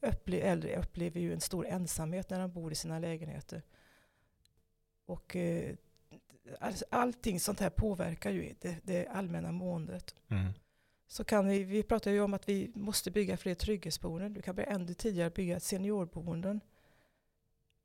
upple- 0.00 0.42
äldre 0.42 0.76
upplever 0.76 1.20
ju 1.20 1.32
en 1.32 1.40
stor 1.40 1.66
ensamhet 1.66 2.30
när 2.30 2.40
de 2.40 2.52
bor 2.52 2.72
i 2.72 2.74
sina 2.74 2.98
lägenheter. 2.98 3.62
Och 5.06 5.36
eh, 5.36 5.74
allting 6.90 7.40
sånt 7.40 7.60
här 7.60 7.70
påverkar 7.70 8.30
ju 8.30 8.54
det, 8.60 8.76
det 8.82 9.06
allmänna 9.06 9.52
måendet. 9.52 10.14
Mm. 10.28 10.52
Så 11.06 11.24
kan 11.24 11.48
vi, 11.48 11.64
vi 11.64 11.82
pratar 11.82 12.10
ju 12.10 12.20
om 12.20 12.34
att 12.34 12.48
vi 12.48 12.72
måste 12.74 13.10
bygga 13.10 13.36
fler 13.36 13.54
trygghetsboenden. 13.54 14.32
Du 14.32 14.42
kan 14.42 14.54
börja 14.54 14.70
ännu 14.70 14.94
tidigare 14.94 15.30
bygga 15.30 15.60
seniorboenden. 15.60 16.60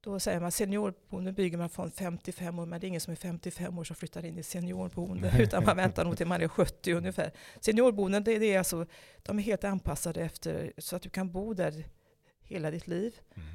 Då 0.03 0.19
säger 0.19 0.39
man 0.39 0.51
seniorboenden 0.51 1.33
bygger 1.33 1.57
man 1.57 1.69
från 1.69 1.91
55 1.91 2.59
år, 2.59 2.65
men 2.65 2.79
det 2.81 2.85
är 2.85 2.87
ingen 2.87 3.01
som 3.01 3.11
är 3.11 3.15
55 3.15 3.77
år 3.79 3.83
som 3.83 3.95
flyttar 3.95 4.25
in 4.25 4.37
i 4.37 4.43
seniorboende, 4.43 5.33
utan 5.39 5.63
man 5.65 5.77
väntar 5.77 6.05
nog 6.05 6.17
till 6.17 6.27
man 6.27 6.41
är 6.41 6.47
70 6.47 6.93
ungefär. 6.93 7.31
Seniorboenden, 7.59 8.23
det, 8.23 8.39
det 8.39 8.53
är 8.53 8.57
alltså, 8.57 8.85
de 9.23 9.39
är 9.39 9.43
helt 9.43 9.63
anpassade 9.63 10.21
efter 10.21 10.73
så 10.77 10.95
att 10.95 11.01
du 11.01 11.09
kan 11.09 11.31
bo 11.31 11.53
där 11.53 11.85
hela 12.41 12.71
ditt 12.71 12.87
liv. 12.87 13.15
Mm. 13.35 13.47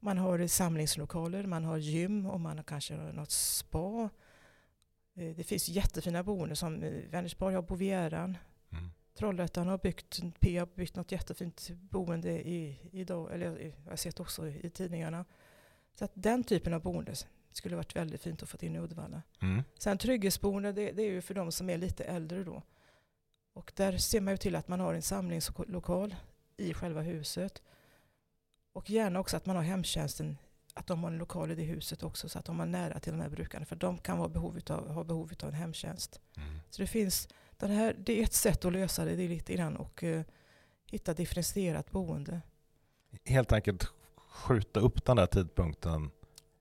Man 0.00 0.18
har 0.18 0.46
samlingslokaler, 0.46 1.46
man 1.46 1.64
har 1.64 1.76
gym 1.76 2.26
och 2.26 2.40
man 2.40 2.56
har 2.56 2.64
kanske 2.64 2.94
något 2.94 3.30
spa. 3.30 4.10
Eh, 5.16 5.36
Det 5.36 5.44
finns 5.44 5.68
jättefina 5.68 6.22
boenden 6.22 6.56
som 6.56 6.82
eh, 6.82 6.92
Vänersborg 7.10 7.54
har 7.54 7.62
Bovieran. 7.62 8.38
Mm. 8.72 8.90
Trollhättan 9.18 9.68
har 9.68 9.78
byggt, 9.78 10.20
P 10.40 10.58
har 10.58 10.68
byggt 10.74 10.96
något 10.96 11.12
jättefint 11.12 11.70
boende 11.70 12.48
i, 12.48 12.78
idag, 12.92 13.34
eller 13.34 13.72
jag 13.84 13.90
har 13.90 13.96
sett 13.96 14.20
också 14.20 14.48
i 14.48 14.70
tidningarna. 14.70 15.24
Så 15.94 16.04
att 16.04 16.12
den 16.14 16.44
typen 16.44 16.74
av 16.74 16.82
boende 16.82 17.14
skulle 17.52 17.76
varit 17.76 17.96
väldigt 17.96 18.20
fint 18.20 18.42
att 18.42 18.48
få 18.48 18.56
in 18.60 18.76
i 18.76 18.78
Uddevalla. 18.78 19.22
Mm. 19.42 19.62
Sen 19.78 19.98
trygghetsboende, 19.98 20.72
det, 20.72 20.92
det 20.92 21.02
är 21.02 21.10
ju 21.10 21.20
för 21.20 21.34
de 21.34 21.52
som 21.52 21.70
är 21.70 21.78
lite 21.78 22.04
äldre 22.04 22.44
då. 22.44 22.62
Och 23.52 23.72
där 23.76 23.98
ser 23.98 24.20
man 24.20 24.32
ju 24.32 24.38
till 24.38 24.56
att 24.56 24.68
man 24.68 24.80
har 24.80 24.94
en 24.94 25.02
samlingslokal 25.02 26.14
i 26.56 26.74
själva 26.74 27.00
huset. 27.00 27.62
Och 28.72 28.90
gärna 28.90 29.20
också 29.20 29.36
att 29.36 29.46
man 29.46 29.56
har 29.56 29.62
hemtjänsten, 29.62 30.38
att 30.74 30.86
de 30.86 31.04
har 31.04 31.10
en 31.10 31.18
lokal 31.18 31.50
i 31.50 31.54
det 31.54 31.62
huset 31.62 32.02
också 32.02 32.28
så 32.28 32.38
att 32.38 32.44
de 32.44 32.58
har 32.58 32.66
nära 32.66 32.98
till 32.98 33.12
de 33.12 33.20
här 33.20 33.28
brukarna. 33.28 33.66
För 33.66 33.76
de 33.76 33.98
kan 33.98 34.32
behov 34.32 34.60
ha 34.68 35.04
behov 35.04 35.32
av 35.42 35.48
en 35.48 35.54
hemtjänst. 35.54 36.20
Mm. 36.36 36.60
Så 36.70 36.82
det 36.82 36.86
finns, 36.86 37.28
den 37.56 37.70
här, 37.70 37.96
det 37.98 38.20
är 38.20 38.22
ett 38.22 38.32
sätt 38.32 38.64
att 38.64 38.72
lösa 38.72 39.04
det, 39.04 39.16
det 39.16 39.22
är 39.22 39.28
lite 39.28 39.54
grann 39.54 39.76
och 39.76 40.04
eh, 40.04 40.24
hitta 40.86 41.14
differentierat 41.14 41.90
boende. 41.90 42.40
Helt 43.24 43.52
enkelt 43.52 43.92
skjuta 44.34 44.80
upp 44.80 45.04
den 45.04 45.16
där 45.16 45.26
tidpunkten 45.26 46.10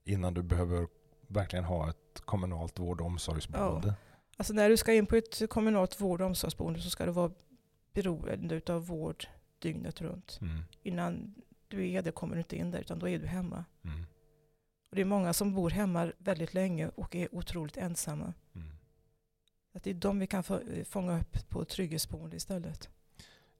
innan 0.03 0.33
du 0.33 0.43
behöver 0.43 0.87
verkligen 1.27 1.65
ha 1.65 1.89
ett 1.89 2.21
kommunalt 2.25 2.79
vård 2.79 3.01
och 3.01 3.07
omsorgsboende. 3.07 3.95
Alltså 4.37 4.53
när 4.53 4.69
du 4.69 4.77
ska 4.77 4.93
in 4.93 5.05
på 5.05 5.15
ett 5.15 5.49
kommunalt 5.49 6.01
vård 6.01 6.21
och 6.21 6.27
omsorgsboende 6.27 6.81
så 6.81 6.89
ska 6.89 7.05
du 7.05 7.11
vara 7.11 7.31
beroende 7.93 8.61
av 8.67 8.85
vård 8.87 9.27
dygnet 9.59 10.01
runt. 10.01 10.39
Mm. 10.41 10.63
Innan 10.83 11.35
du 11.67 11.89
är 11.89 12.01
det 12.01 12.11
kommer 12.11 12.35
du 12.35 12.39
inte 12.39 12.57
in 12.57 12.71
där 12.71 12.79
utan 12.79 12.99
då 12.99 13.09
är 13.09 13.19
du 13.19 13.27
hemma. 13.27 13.65
Mm. 13.83 14.05
Och 14.89 14.95
det 14.95 15.01
är 15.01 15.05
många 15.05 15.33
som 15.33 15.53
bor 15.53 15.69
hemma 15.69 16.11
väldigt 16.17 16.53
länge 16.53 16.89
och 16.95 17.15
är 17.15 17.35
otroligt 17.35 17.77
ensamma. 17.77 18.33
Mm. 18.55 18.67
Att 19.73 19.83
det 19.83 19.89
är 19.89 19.93
de 19.93 20.19
vi 20.19 20.27
kan 20.27 20.43
få, 20.43 20.61
fånga 20.85 21.19
upp 21.19 21.49
på 21.49 21.65
trygghetsboende 21.65 22.35
istället. 22.35 22.89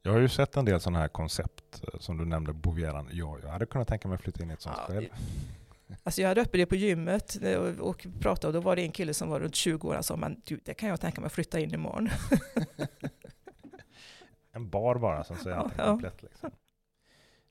Jag 0.06 0.12
har 0.12 0.20
ju 0.20 0.30
sett 0.30 0.58
en 0.58 0.66
del 0.66 0.80
sådana 0.80 1.00
här 1.00 1.08
koncept 1.08 1.84
eh, 1.84 2.00
som 2.00 2.18
du 2.18 2.26
nämnde, 2.26 2.54
Bovieran. 2.54 3.10
Ja, 3.12 3.38
jag 3.44 3.50
hade 3.50 3.66
kunnat 3.66 3.88
tänka 3.88 4.08
mig 4.08 4.16
att 4.16 4.22
flytta 4.22 4.44
in 4.44 4.50
i 4.50 4.54
ett 4.54 4.62
sånt 4.62 4.78
Ja, 4.88 4.94
själv. 4.94 5.08
Alltså 6.04 6.22
jag 6.22 6.28
hade 6.28 6.42
uppe 6.42 6.58
det 6.58 6.66
på 6.66 6.76
gymmet 6.76 7.44
eh, 7.44 7.58
och, 7.60 8.08
pratade 8.20 8.48
och 8.48 8.54
då 8.54 8.60
var 8.60 8.76
det 8.76 8.82
en 8.82 8.92
kille 8.92 9.14
som 9.14 9.30
var 9.30 9.40
runt 9.40 9.56
20 9.56 9.88
år 9.88 9.98
och 9.98 10.06
sa 10.06 10.16
man, 10.16 10.42
du, 10.46 10.60
det 10.66 10.74
kan 10.74 10.90
jag 10.90 11.02
tänka 11.02 11.22
mig 11.22 11.26
att 11.26 11.34
flytta 11.34 11.60
in 11.60 11.74
imorgon. 11.74 12.10
En 14.56 14.70
bar 14.70 14.96
bara, 14.96 15.24
som 15.24 15.36
säger 15.38 15.56
Ja, 15.56 15.62
allting 15.62 15.80
ja. 15.80 15.86
komplett. 15.86 16.24
Liksom. 16.24 16.52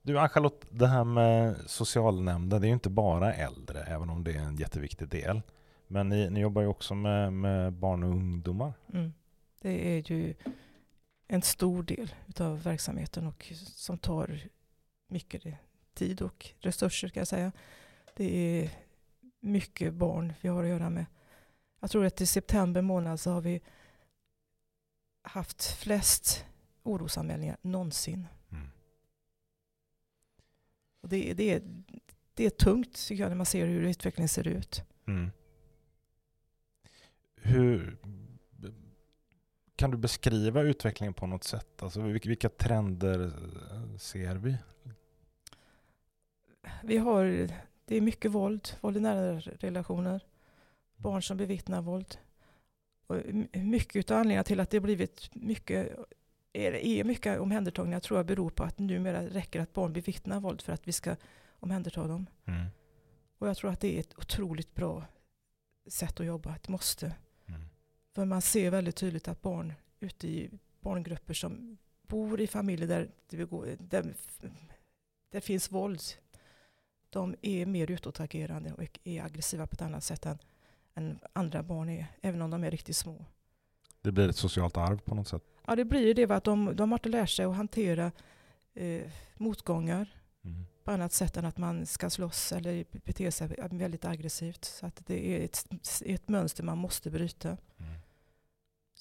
Du 0.02 0.18
Ann-Charlotte, 0.18 0.66
det 0.71 0.87
här 0.87 1.04
med 1.04 1.56
socialnämnden, 1.66 2.61
det 2.61 2.66
är 2.66 2.68
ju 2.68 2.75
inte 2.75 2.90
bara 2.90 3.35
äldre, 3.35 3.82
även 3.82 4.11
om 4.11 4.25
det 4.25 4.32
är 4.32 4.40
en 4.40 4.56
jätteviktig 4.56 5.09
del. 5.09 5.42
Men 5.87 6.09
ni, 6.09 6.30
ni 6.30 6.40
jobbar 6.40 6.62
ju 6.62 6.68
också 6.68 6.94
med, 6.94 7.32
med 7.32 7.73
barn 7.73 8.02
och 8.02 8.11
ungdomar. 8.11 8.73
Mm. 8.92 9.12
Det 9.62 9.97
är 9.97 10.12
ju 10.12 10.35
en 11.32 11.42
stor 11.42 11.82
del 11.82 12.14
av 12.40 12.62
verksamheten 12.62 13.26
och 13.26 13.52
som 13.64 13.98
tar 13.98 14.40
mycket 15.08 15.42
tid 15.94 16.22
och 16.22 16.50
resurser 16.60 17.08
ska 17.08 17.20
jag 17.20 17.28
säga. 17.28 17.52
Det 18.16 18.36
är 18.36 18.70
mycket 19.40 19.94
barn 19.94 20.32
vi 20.40 20.48
har 20.48 20.62
att 20.62 20.68
göra 20.68 20.90
med. 20.90 21.06
Jag 21.80 21.90
tror 21.90 22.06
att 22.06 22.20
i 22.20 22.26
september 22.26 22.82
månad 22.82 23.20
så 23.20 23.30
har 23.30 23.40
vi 23.40 23.60
haft 25.22 25.62
flest 25.62 26.44
orosanmälningar 26.82 27.56
någonsin. 27.62 28.26
Mm. 28.50 28.66
Och 31.00 31.08
det, 31.08 31.34
det, 31.34 31.50
är, 31.50 31.62
det 32.34 32.46
är 32.46 32.50
tungt 32.50 33.06
tycker 33.08 33.22
jag 33.22 33.30
när 33.30 33.36
man 33.36 33.46
ser 33.46 33.66
hur 33.66 33.82
utvecklingen 33.82 34.28
ser 34.28 34.48
ut. 34.48 34.82
Mm. 35.06 35.30
Hur, 37.36 37.98
kan 39.82 39.90
du 39.90 39.96
beskriva 39.96 40.62
utvecklingen 40.62 41.14
på 41.14 41.26
något 41.26 41.44
sätt? 41.44 41.82
Alltså, 41.82 42.00
vilka, 42.00 42.48
trender 42.48 43.20
eh, 43.24 43.96
ser 43.98 44.34
vi? 44.34 44.56
Vi 46.82 46.98
har, 46.98 47.48
det 47.84 47.96
är 47.96 48.00
mycket 48.00 48.30
våld, 48.30 48.68
våld 48.80 48.96
i 48.96 49.00
nära 49.00 49.40
relationer, 49.40 50.20
barn 50.96 51.22
som 51.22 51.36
bevittnar 51.36 51.82
våld. 51.82 52.18
Och 53.06 53.16
mycket 53.52 54.10
av 54.10 54.16
anledningen 54.16 54.44
till 54.44 54.60
att 54.60 54.70
det 54.70 54.80
blivit 54.80 55.34
mycket, 55.34 55.96
är, 56.52 56.72
är 56.72 57.04
mycket 57.04 57.40
omhändertagningar 57.40 58.00
tror 58.00 58.18
jag 58.18 58.26
beror 58.26 58.50
på 58.50 58.64
att 58.64 58.78
numera 58.78 59.26
räcker 59.26 59.60
att 59.60 59.72
barn 59.72 59.92
bevittnar 59.92 60.40
våld 60.40 60.62
för 60.62 60.72
att 60.72 60.88
vi 60.88 60.92
ska 60.92 61.16
omhänderta 61.52 62.06
dem. 62.06 62.26
Mm. 62.44 62.66
Och 63.38 63.48
jag 63.48 63.56
tror 63.56 63.70
att 63.70 63.80
det 63.80 63.96
är 63.96 64.00
ett 64.00 64.18
otroligt 64.18 64.74
bra 64.74 65.04
sätt 65.86 66.20
att 66.20 66.26
jobba, 66.26 66.56
ett 66.56 66.68
måste. 66.68 67.14
För 68.14 68.25
man 68.25 68.42
ser 68.42 68.71
väldigt 68.71 68.97
tydligt 68.97 69.28
att 69.28 69.42
barn 69.42 69.73
ute 70.00 70.28
i 70.28 70.50
barngrupper 70.81 71.35
som 71.35 71.78
bor 72.07 72.40
i 72.40 72.47
familjer 72.47 72.88
där 72.88 73.11
det, 73.31 73.37
begår, 73.37 73.76
där 73.78 74.14
det 75.31 75.40
finns 75.40 75.73
våld, 75.73 76.00
de 77.11 77.35
är 77.42 77.66
mer 77.66 77.90
utåtagerande 77.90 78.73
och 78.73 79.00
är 79.04 79.23
aggressiva 79.23 79.66
på 79.66 79.75
ett 79.75 79.83
annat 79.83 80.04
sätt 80.04 80.26
än, 80.26 80.38
än 80.95 81.19
andra 81.33 81.62
barn 81.62 81.88
är, 81.88 82.07
även 82.21 82.42
om 82.42 82.50
de 82.50 82.64
är 82.64 82.71
riktigt 82.71 82.97
små. 82.97 83.25
Det 84.02 84.12
blir 84.12 84.28
ett 84.28 84.37
socialt 84.37 84.76
arv 84.76 84.99
på 84.99 85.14
något 85.14 85.28
sätt. 85.28 85.42
Ja, 85.66 85.76
det 85.76 85.85
blir 85.85 86.07
ju 86.07 86.14
det, 86.14 86.31
att 86.31 86.45
de, 86.45 86.76
de 86.76 86.90
har 86.92 86.99
inte 86.99 87.09
lärt 87.09 87.31
sig 87.31 87.45
att 87.45 87.57
hantera 87.57 88.12
eh, 88.75 89.11
motgångar 89.37 90.23
Mm. 90.45 90.64
på 90.85 90.90
annat 90.90 91.12
sätt 91.12 91.37
än 91.37 91.45
att 91.45 91.59
man 91.59 91.87
ska 91.87 92.11
slåss 92.11 92.52
eller 92.52 92.85
bete 93.04 93.33
sig 93.33 93.49
väldigt 93.71 94.04
aggressivt. 94.04 94.64
Så 94.64 94.87
att 94.87 95.07
det 95.07 95.37
är 95.37 95.45
ett, 95.45 95.66
ett 96.04 96.28
mönster 96.28 96.64
man 96.64 96.78
måste 96.78 97.11
bryta. 97.11 97.57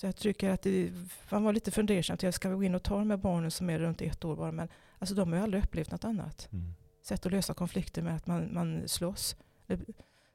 Så 0.01 0.08
jag 0.08 0.15
tycker 0.15 0.50
att 0.50 0.62
det, 0.62 0.91
man 1.29 1.43
var 1.43 1.53
lite 1.53 1.72
fundersam 1.72 2.17
till 2.17 2.29
att 2.29 2.36
ska 2.36 2.50
gå 2.50 2.63
in 2.63 2.75
och 2.75 2.84
ta 2.84 2.98
de 2.98 3.10
här 3.10 3.17
barnen 3.17 3.51
som 3.51 3.70
är 3.70 3.79
runt 3.79 4.01
ett 4.01 4.25
år 4.25 4.36
bara. 4.36 4.51
Men 4.51 4.67
alltså 5.00 5.15
de 5.15 5.31
har 5.31 5.38
ju 5.38 5.43
aldrig 5.43 5.63
upplevt 5.63 5.91
något 5.91 6.03
annat. 6.03 6.50
Mm. 6.51 6.74
Sätt 7.01 7.25
att 7.25 7.31
lösa 7.31 7.53
konflikter 7.53 8.01
med 8.01 8.15
att 8.15 8.27
man, 8.27 8.53
man 8.53 8.88
slåss. 8.88 9.36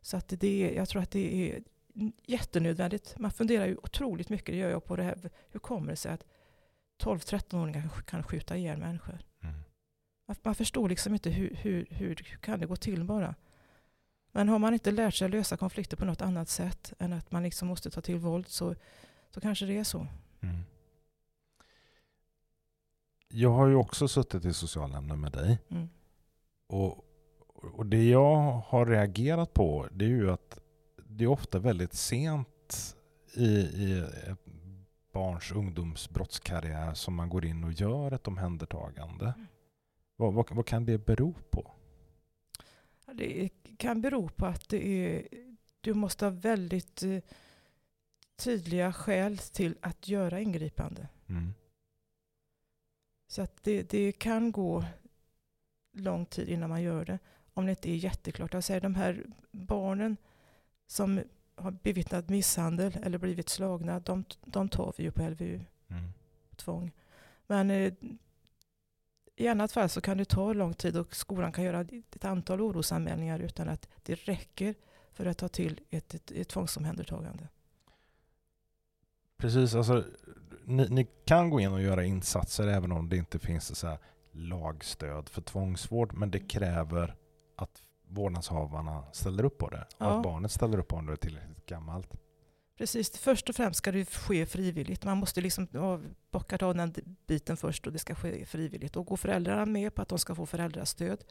Så 0.02 0.16
att 0.16 0.28
det 0.40 0.72
jag 0.76 0.88
tror 0.88 1.02
att 1.02 1.10
det 1.10 1.52
är 1.52 1.62
jättenödvändigt. 2.26 3.14
Man 3.18 3.30
funderar 3.30 3.66
ju 3.66 3.76
otroligt 3.76 4.28
mycket, 4.28 4.46
det 4.46 4.56
gör 4.56 4.70
jag 4.70 4.84
på 4.84 4.96
det 4.96 5.02
här. 5.02 5.30
Hur 5.50 5.60
kommer 5.60 5.90
det 5.90 5.96
sig 5.96 6.12
att 6.12 6.24
12-13-åringar 7.02 7.88
kan 8.06 8.22
skjuta 8.22 8.56
ihjäl 8.56 8.78
människor? 8.78 9.18
Mm. 9.42 9.54
Man- 10.26 10.36
Man 10.42 10.54
förstår 10.54 10.88
liksom 10.88 11.12
inte 11.14 11.30
hur, 11.30 11.54
hur, 11.60 11.86
hur 11.90 12.14
kan 12.14 12.60
det 12.60 12.66
gå 12.66 12.76
till 12.76 13.04
bara. 13.04 13.34
Men 14.32 14.48
har 14.48 14.58
man 14.58 14.72
inte 14.74 14.90
lärt 14.90 15.14
sig 15.14 15.24
att 15.24 15.30
lösa 15.30 15.56
konflikter 15.56 15.96
på 15.96 16.04
något 16.04 16.22
annat 16.22 16.48
sätt 16.48 16.92
än 16.98 17.12
att 17.12 17.30
man 17.32 17.42
liksom 17.42 17.68
måste 17.68 17.90
ta 17.90 18.00
till 18.00 18.16
våld 18.16 18.48
så, 18.48 18.74
så 19.36 19.40
kanske 19.40 19.66
det 19.66 19.78
är 19.78 19.84
så. 19.84 20.06
Mm. 20.40 20.56
Jag 23.28 23.50
har 23.50 23.66
ju 23.66 23.74
också 23.74 24.08
suttit 24.08 24.44
i 24.44 24.52
socialnämnden 24.52 25.20
med 25.20 25.32
dig. 25.32 25.58
Mm. 25.68 25.88
Och, 26.66 27.04
och 27.46 27.86
det 27.86 28.08
jag 28.08 28.52
har 28.66 28.86
reagerat 28.86 29.54
på 29.54 29.88
det 29.92 30.04
är 30.04 30.08
ju 30.08 30.30
att 30.30 30.58
det 30.96 31.24
är 31.24 31.28
ofta 31.28 31.58
väldigt 31.58 31.94
sent 31.94 32.96
i, 33.34 33.46
i 33.60 33.98
ett 34.26 34.38
barns 35.12 35.52
ungdomsbrottskarriär 35.52 36.94
som 36.94 37.14
man 37.14 37.28
går 37.28 37.44
in 37.44 37.64
och 37.64 37.72
gör 37.72 38.12
ett 38.12 38.28
omhändertagande. 38.28 39.34
Vad, 40.16 40.34
vad, 40.34 40.50
vad 40.50 40.66
kan 40.66 40.84
det 40.84 40.98
bero 40.98 41.34
på? 41.50 41.72
Det 43.12 43.48
kan 43.78 44.00
bero 44.00 44.28
på 44.28 44.46
att 44.46 44.72
är, 44.72 45.28
du 45.80 45.94
måste 45.94 46.24
ha 46.24 46.30
väldigt 46.30 47.02
eh, 47.02 47.18
tydliga 48.36 48.92
skäl 48.92 49.38
till 49.38 49.76
att 49.80 50.08
göra 50.08 50.40
ingripande. 50.40 51.08
Mm. 51.26 51.54
Så 53.28 53.42
att 53.42 53.62
det, 53.62 53.90
det 53.90 54.12
kan 54.12 54.52
gå 54.52 54.84
lång 55.92 56.26
tid 56.26 56.48
innan 56.48 56.68
man 56.68 56.82
gör 56.82 57.04
det. 57.04 57.18
Om 57.54 57.66
det 57.66 57.70
inte 57.70 57.90
är 57.90 57.96
jätteklart. 57.96 58.54
Jag 58.54 58.64
säger 58.64 58.80
de 58.80 58.94
här 58.94 59.26
barnen 59.50 60.16
som 60.86 61.20
har 61.54 61.70
bevittnat 61.70 62.28
misshandel 62.28 62.98
eller 63.02 63.18
blivit 63.18 63.48
slagna, 63.48 64.00
de, 64.00 64.24
de 64.44 64.68
tar 64.68 64.94
vi 64.96 65.04
ju 65.04 65.10
på 65.10 65.28
LVU, 65.28 65.60
Mm. 65.88 66.12
tvång. 66.56 66.92
Men 67.46 67.70
eh, 67.70 67.92
i 69.36 69.48
annat 69.48 69.72
fall 69.72 69.88
så 69.88 70.00
kan 70.00 70.18
det 70.18 70.24
ta 70.24 70.52
lång 70.52 70.74
tid 70.74 70.96
och 70.96 71.16
skolan 71.16 71.52
kan 71.52 71.64
göra 71.64 71.80
ett 71.80 72.24
antal 72.24 72.60
orosanmälningar 72.60 73.38
utan 73.38 73.68
att 73.68 73.88
det 74.02 74.14
räcker 74.14 74.74
för 75.12 75.26
att 75.26 75.38
ta 75.38 75.48
till 75.48 75.80
ett, 75.90 76.14
ett, 76.14 76.30
ett 76.30 76.48
tvångsomhändertagande. 76.48 77.48
Precis, 79.38 79.74
alltså 79.74 80.04
ni, 80.64 80.88
ni 80.88 81.06
kan 81.24 81.50
gå 81.50 81.60
in 81.60 81.72
och 81.72 81.82
göra 81.82 82.04
insatser 82.04 82.66
även 82.66 82.92
om 82.92 83.08
det 83.08 83.16
inte 83.16 83.38
finns 83.38 83.78
så 83.78 83.86
här 83.86 83.98
lagstöd 84.32 85.28
för 85.28 85.42
tvångsvård, 85.42 86.12
men 86.14 86.30
det 86.30 86.38
kräver 86.38 87.14
att 87.56 87.82
vårdnadshavarna 88.08 89.04
ställer 89.12 89.44
upp 89.44 89.58
på 89.58 89.68
det 89.68 89.80
och 89.96 90.06
Ja. 90.06 90.16
att 90.16 90.22
barnet 90.22 90.50
ställer 90.52 90.78
upp 90.78 90.92
om 90.92 91.06
det 91.06 91.12
är 91.12 91.16
tillräckligt 91.16 91.66
gammalt. 91.66 92.14
Precis, 92.78 93.10
först 93.18 93.48
och 93.48 93.56
främst 93.56 93.78
ska 93.78 93.92
det 93.92 94.10
ske 94.10 94.46
frivilligt. 94.46 95.04
Man 95.04 95.16
måste 95.18 95.40
liksom 95.40 95.68
bocka 96.30 96.66
av 96.66 96.74
den 96.74 96.94
biten 97.26 97.56
först 97.56 97.86
och 97.86 97.92
det 97.92 97.98
ska 97.98 98.14
ske 98.14 98.46
frivilligt. 98.46 98.96
Och 98.96 99.06
går 99.06 99.16
föräldrarna 99.16 99.66
med 99.66 99.94
på 99.94 100.02
att 100.02 100.08
de 100.08 100.18
ska 100.18 100.34
få 100.34 100.46
föräldrastöd 100.46 101.24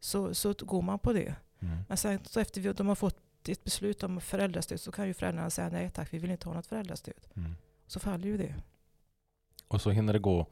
så, 0.00 0.34
så 0.34 0.52
går 0.52 0.82
man 0.82 0.98
på 0.98 1.12
det. 1.12 1.34
Mm. 1.60 1.78
Men 1.88 1.96
sen 1.96 2.20
så 2.24 2.40
efter 2.40 2.70
att 2.70 2.76
de 2.76 2.88
har 2.88 2.94
fått 2.94 3.16
ett 3.52 3.64
beslut 3.64 4.02
om 4.02 4.20
föräldrastöd 4.20 4.80
så 4.80 4.92
kan 4.92 5.06
ju 5.06 5.14
föräldrarna 5.14 5.50
säga 5.50 5.68
nej 5.68 5.90
tack, 5.90 6.08
vi 6.12 6.18
vill 6.18 6.30
inte 6.30 6.48
ha 6.48 6.54
något 6.54 6.66
föräldrastöd. 6.66 7.26
Mm. 7.36 7.54
Så 7.86 8.00
faller 8.00 8.26
ju 8.26 8.36
det. 8.36 8.54
Och 9.68 9.80
så 9.80 9.90
hinner 9.90 10.12
det 10.12 10.18
gå 10.18 10.46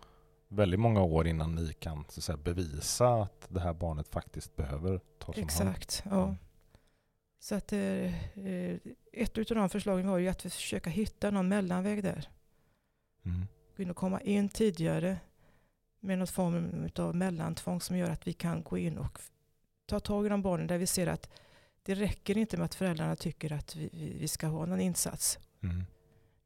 väldigt 0.48 0.80
många 0.80 1.02
år 1.02 1.26
innan 1.26 1.54
ni 1.54 1.72
kan 1.72 2.04
så 2.08 2.20
att 2.20 2.24
säga, 2.24 2.36
bevisa 2.36 3.08
att 3.08 3.46
det 3.48 3.60
här 3.60 3.74
barnet 3.74 4.08
faktiskt 4.08 4.56
behöver 4.56 4.98
tas 4.98 5.28
om 5.28 5.34
hand. 5.34 5.44
Exakt, 5.44 6.02
ja. 6.10 6.24
Mm. 6.24 6.36
Så 7.38 7.54
att 7.54 7.72
eh, 7.72 8.46
eh, 8.46 8.78
ett 9.12 9.38
av 9.38 9.56
de 9.56 9.68
förslagen 9.68 10.08
var 10.08 10.18
ju 10.18 10.28
att 10.28 10.42
försöka 10.42 10.90
hitta 10.90 11.30
någon 11.30 11.48
mellanväg 11.48 12.02
där. 12.02 12.28
Mm. 13.24 13.46
gå 13.76 13.82
in 13.82 13.90
och 13.90 13.96
komma 13.96 14.20
in 14.20 14.48
tidigare 14.48 15.18
med 16.00 16.18
någon 16.18 16.26
form 16.26 16.88
av 16.96 17.16
mellantvång 17.16 17.80
som 17.80 17.96
gör 17.96 18.10
att 18.10 18.26
vi 18.26 18.32
kan 18.32 18.62
gå 18.62 18.78
in 18.78 18.98
och 18.98 19.18
ta 19.86 20.00
tag 20.00 20.26
i 20.26 20.28
de 20.28 20.42
barnen 20.42 20.66
där 20.66 20.78
vi 20.78 20.86
ser 20.86 21.06
att 21.06 21.30
det 21.86 21.94
räcker 21.94 22.38
inte 22.38 22.56
med 22.56 22.64
att 22.64 22.74
föräldrarna 22.74 23.16
tycker 23.16 23.52
att 23.52 23.76
vi, 23.76 24.16
vi 24.20 24.28
ska 24.28 24.46
ha 24.46 24.66
någon 24.66 24.80
insats. 24.80 25.38
Mm. 25.62 25.84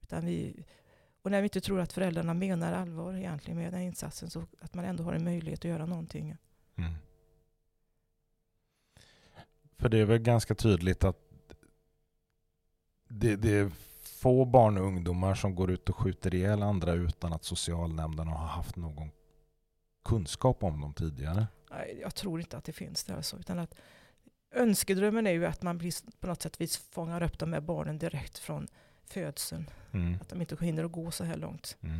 Utan 0.03 0.27
vi, 0.27 0.65
och 1.23 1.31
när 1.31 1.41
vi 1.41 1.45
inte 1.45 1.61
tror 1.61 1.81
att 1.81 1.93
föräldrarna 1.93 2.35
menar 2.35 2.73
allvar 2.73 3.15
egentligen 3.15 3.59
med 3.59 3.73
den 3.73 3.83
insatsen 3.83 4.31
så 4.31 4.47
att 4.61 4.75
man 4.75 4.85
ändå 4.85 5.05
har 5.05 5.13
en 5.13 5.25
möjlighet 5.25 5.61
att 5.61 5.71
göra 5.71 5.87
någonting. 5.87 6.37
Mm. 6.77 6.93
För 9.79 9.89
det 9.89 9.99
är 9.99 10.05
väl 10.05 10.19
ganska 10.19 10.55
tydligt 10.55 11.05
att 11.05 11.19
det, 13.09 13.37
det 13.37 13.51
är 13.51 13.71
få 14.03 14.45
barn 14.45 14.79
och 14.79 14.87
ungdomar 14.87 15.35
som 15.35 15.55
går 15.55 15.71
ut 15.71 15.89
och 15.89 15.97
skjuter 15.97 16.35
ihjäl 16.35 16.63
andra 16.63 16.93
utan 16.93 17.33
att 17.33 17.45
socialnämnden 17.45 18.29
har 18.29 18.47
haft 18.47 18.77
någon 18.77 19.11
kunskap 20.05 20.63
om 20.63 20.81
dem 20.81 20.95
tidigare. 20.95 21.47
Nej, 21.71 21.99
Jag 22.03 22.15
tror 22.15 22.41
inte 22.41 22.57
att 22.57 22.65
det 22.65 22.73
finns 22.73 23.05
det 23.05 23.17
alltså, 23.17 23.37
utan 23.39 23.59
att 23.59 23.75
önskedrömmen 24.53 25.27
är 25.27 25.31
ju 25.31 25.47
att 25.47 25.63
man 25.63 25.79
blir, 25.79 25.95
på 26.21 26.27
något 26.27 26.43
sätt 26.43 26.61
vis 26.61 26.77
fångar 26.77 27.23
upp 27.23 27.39
de 27.39 27.53
här 27.53 27.61
barnen 27.61 27.99
direkt 27.99 28.39
från 28.39 28.69
födseln. 29.05 29.71
Mm. 29.93 30.19
Att 30.21 30.29
de 30.29 30.41
inte 30.41 30.65
hinner 30.65 30.85
att 30.85 30.93
gå 30.93 31.11
så 31.11 31.25
här 31.25 31.37
långt. 31.37 31.77
Mm. 31.81 31.99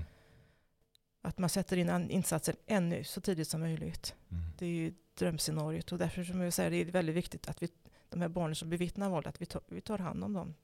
Att 1.23 1.39
man 1.39 1.51
sätter 1.51 1.77
in 1.77 2.11
insatser 2.11 2.55
ännu 2.67 3.05
så 3.05 3.21
tidigt 3.21 3.49
som 3.49 3.61
möjligt. 3.61 4.15
Mm. 4.29 4.45
Det 4.59 4.67
är 4.67 4.71
ju 4.71 4.95
drömscenariot 5.15 5.93
och 5.93 5.99
därför 5.99 6.25
som 6.25 6.41
jag 6.41 6.53
säger, 6.53 6.71
det 6.71 6.77
är 6.77 6.85
väldigt 6.85 7.17
viktigt 7.17 7.49
att 7.49 7.63
vi, 7.63 7.69
de 8.09 8.21
här 8.21 8.29
barnen 8.29 8.55
som 8.55 8.71
bevittnar 8.71 9.11
våld, 9.11 9.27
att 9.27 9.43
vi 9.43 9.47
tar, 9.47 9.63
vi 9.69 9.81
tar 9.81 9.99
hand 9.99 10.25
om 10.25 10.33
dem 10.33 10.55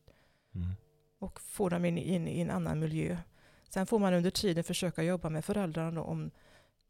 Mm. 0.57 0.69
och 1.19 1.41
får 1.41 1.71
dem 1.71 1.85
in, 1.85 1.99
in 1.99 2.29
i 2.29 2.41
en 2.41 2.51
annan 2.51 2.79
miljö. 2.79 3.17
Sen 3.69 3.87
får 3.87 3.99
man 3.99 4.15
under 4.15 4.31
tiden 4.31 4.65
försöka 4.65 5.03
jobba 5.03 5.31
med 5.31 5.45
föräldrarna 5.45 6.03
om 6.03 6.31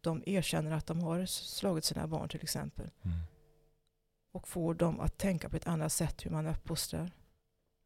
de 0.00 0.22
erkänner 0.26 0.70
att 0.70 0.86
de 0.86 1.00
har 1.00 1.26
slagit 1.26 1.84
sina 1.84 2.06
barn 2.06 2.28
till 2.28 2.42
exempel. 2.42 2.90
Och 4.36 4.48
får 4.48 4.74
dem 4.74 5.00
att 5.00 5.18
tänka 5.18 5.48
på 5.48 5.56
ett 5.56 5.66
annat 5.66 5.92
sätt 5.92 6.26
hur 6.26 6.30
man 6.30 6.46
uppfostrar. 6.46 7.12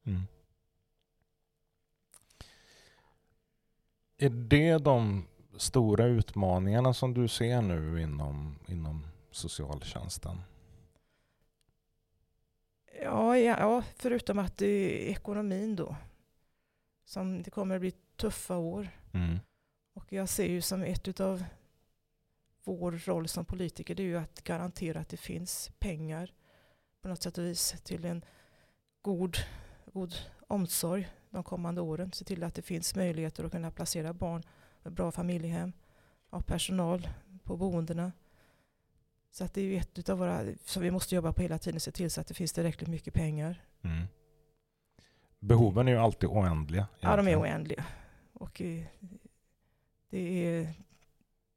Mm. 0.07 0.23
Är 4.19 4.31
det 4.31 4.79
de 4.79 5.27
stora 5.57 6.05
utmaningarna 6.05 6.95
som 6.95 7.15
du 7.15 7.29
ser 7.29 7.63
nu 7.63 8.03
inom, 8.03 8.59
inom 8.67 9.07
socialtjänsten? 9.31 10.41
Ja, 13.03 13.39
ja, 13.39 13.57
ja, 13.59 13.83
förutom 13.97 14.39
att 14.39 14.57
det 14.57 14.67
är 14.67 15.11
ekonomin 15.11 15.77
då. 15.77 15.97
Som 17.05 17.43
det 17.43 17.51
kommer 17.51 17.75
att 17.75 17.81
bli 17.81 17.93
tuffa 18.17 18.57
år. 18.57 18.89
Mm. 19.13 19.39
Och 19.93 20.13
jag 20.13 20.29
ser 20.29 20.49
ju 20.49 20.63
som 20.63 20.83
ett 20.83 21.21
av 21.21 21.45
vår 22.65 22.93
roll 22.93 23.29
som 23.29 23.45
politiker, 23.45 23.95
det 23.95 24.03
är 24.03 24.07
ju 24.07 24.19
att 24.19 24.45
garantera 24.45 25.01
att 25.01 25.09
det 25.09 25.17
finns 25.17 25.71
pengar 25.79 26.33
på 27.03 27.09
något 27.09 27.23
sätt 27.23 27.39
och 27.39 27.45
vis 27.45 27.75
till 27.83 28.05
en 28.05 28.25
god, 29.03 29.37
god 29.93 30.15
omsorg 30.47 31.09
de 31.31 31.43
kommande 31.43 31.81
åren. 31.81 32.13
Se 32.13 32.25
till 32.25 32.45
att 32.45 32.55
det 32.55 32.63
finns 32.63 32.95
möjligheter 32.95 33.45
att 33.45 33.53
kunna 33.53 33.71
placera 33.71 34.13
barn 34.13 34.43
med 34.83 34.93
bra 34.93 35.13
familjehem, 35.13 35.73
ha 36.31 36.41
personal 36.41 37.09
på 37.45 37.57
boendena. 37.57 38.13
Så 39.31 39.45
att 39.45 39.55
det 39.55 39.61
är 39.61 39.65
ju 39.65 39.77
ett 39.77 40.09
av 40.09 40.19
våra, 40.19 40.45
som 40.65 40.83
vi 40.83 40.91
måste 40.91 41.15
jobba 41.15 41.33
på 41.33 41.43
hela 41.43 41.59
tiden, 41.59 41.81
se 41.81 41.93
till 41.93 42.11
så 42.11 42.21
att 42.21 42.27
det 42.27 42.35
finns 42.35 42.53
tillräckligt 42.53 42.89
mycket 42.89 43.15
pengar. 43.15 43.65
Mm. 43.83 44.07
Behoven 45.39 45.89
är 45.89 45.93
ju 45.93 45.99
alltid 45.99 46.29
oändliga. 46.29 46.89
Ja, 47.01 47.17
de 47.17 47.27
är 47.27 47.31
egentligen. 47.31 47.41
oändliga. 47.41 47.85
Och 48.33 48.61
eh, 48.61 48.85
det 50.11 50.19
är, 50.19 50.75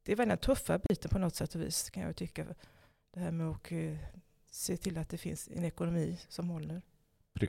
det 0.02 0.12
är 0.12 0.16
väl 0.16 0.28
den 0.28 0.38
tuffa 0.38 0.78
biten 0.78 1.10
på 1.10 1.18
något 1.18 1.34
sätt 1.34 1.54
och 1.54 1.60
vis 1.60 1.90
kan 1.90 2.02
jag 2.02 2.16
tycka. 2.16 2.46
Det 3.10 3.20
här 3.20 3.30
med 3.30 3.50
att 3.50 3.72
eh, 3.72 3.96
se 4.54 4.76
till 4.76 4.98
att 4.98 5.08
det 5.08 5.18
finns 5.18 5.48
en 5.56 5.64
ekonomi 5.64 6.18
som 6.28 6.50
håller. 6.50 6.82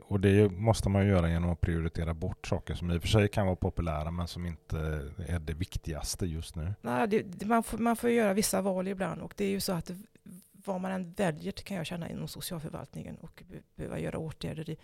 Och 0.01 0.19
det 0.19 0.51
måste 0.51 0.89
man 0.89 1.03
ju 1.05 1.09
göra 1.09 1.29
genom 1.29 1.49
att 1.49 1.61
prioritera 1.61 2.13
bort 2.13 2.47
saker 2.47 2.75
som 2.75 2.91
i 2.91 2.97
och 2.97 3.01
för 3.01 3.07
sig 3.07 3.27
kan 3.27 3.45
vara 3.45 3.55
populära 3.55 4.11
men 4.11 4.27
som 4.27 4.45
inte 4.45 4.77
är 5.27 5.39
det 5.39 5.53
viktigaste 5.53 6.25
just 6.25 6.55
nu. 6.55 6.73
Nej, 6.81 7.07
det, 7.07 7.45
man, 7.45 7.63
får, 7.63 7.77
man 7.77 7.95
får 7.95 8.09
göra 8.09 8.33
vissa 8.33 8.61
val 8.61 8.87
ibland 8.87 9.21
och 9.21 9.33
det 9.37 9.45
är 9.45 9.49
ju 9.49 9.59
så 9.59 9.73
att 9.73 9.91
vad 10.51 10.81
man 10.81 10.91
än 10.91 11.13
väljer 11.13 11.51
kan 11.51 11.77
jag 11.77 11.85
känna 11.85 12.09
inom 12.09 12.27
socialförvaltningen 12.27 13.15
och 13.15 13.43
be, 13.49 13.57
behöva 13.75 13.99
göra 13.99 14.17
åtgärder 14.17 14.69
i, 14.69 14.77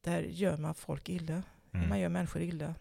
där 0.00 0.22
gör 0.22 0.56
man 0.56 0.74
folk 0.74 1.08
illa. 1.08 1.42
Mm. 1.72 1.88
Man 1.88 2.00
gör 2.00 2.08
människor 2.08 2.42
illa. 2.42 2.74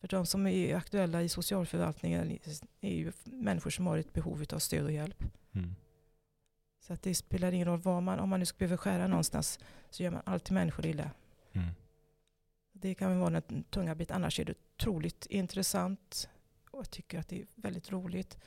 För 0.00 0.08
de 0.08 0.26
som 0.26 0.46
är 0.46 0.76
aktuella 0.76 1.22
i 1.22 1.28
socialförvaltningen 1.28 2.38
är 2.80 2.94
ju 2.94 3.12
människor 3.24 3.70
som 3.70 3.86
har 3.86 3.98
ett 3.98 4.12
behov 4.12 4.44
av 4.52 4.58
stöd 4.58 4.84
och 4.84 4.92
hjälp. 4.92 5.24
Mm. 5.52 5.74
Så 6.80 6.92
att 6.92 7.02
det 7.02 7.14
spelar 7.14 7.52
ingen 7.52 7.68
roll 7.68 7.80
vad 7.80 8.02
man, 8.02 8.18
om 8.18 8.28
man 8.28 8.40
nu 8.40 8.46
ska 8.46 8.58
behöva 8.58 8.76
skära 8.76 9.06
någonstans 9.06 9.58
så 9.90 10.02
gör 10.02 10.10
man 10.10 10.22
alltid 10.24 10.52
människor 10.52 10.86
illa. 10.86 11.10
Mm. 11.52 11.68
Det 12.72 12.94
kan 12.94 13.10
väl 13.10 13.18
vara 13.18 13.30
den 13.30 13.62
tunga 13.62 13.94
biten. 13.94 14.16
Annars 14.16 14.40
är 14.40 14.44
det 14.44 14.54
otroligt 14.76 15.26
intressant 15.26 16.28
och 16.70 16.78
jag 16.78 16.90
tycker 16.90 17.18
att 17.18 17.28
det 17.28 17.40
är 17.40 17.46
väldigt 17.54 17.92
roligt 17.92 18.38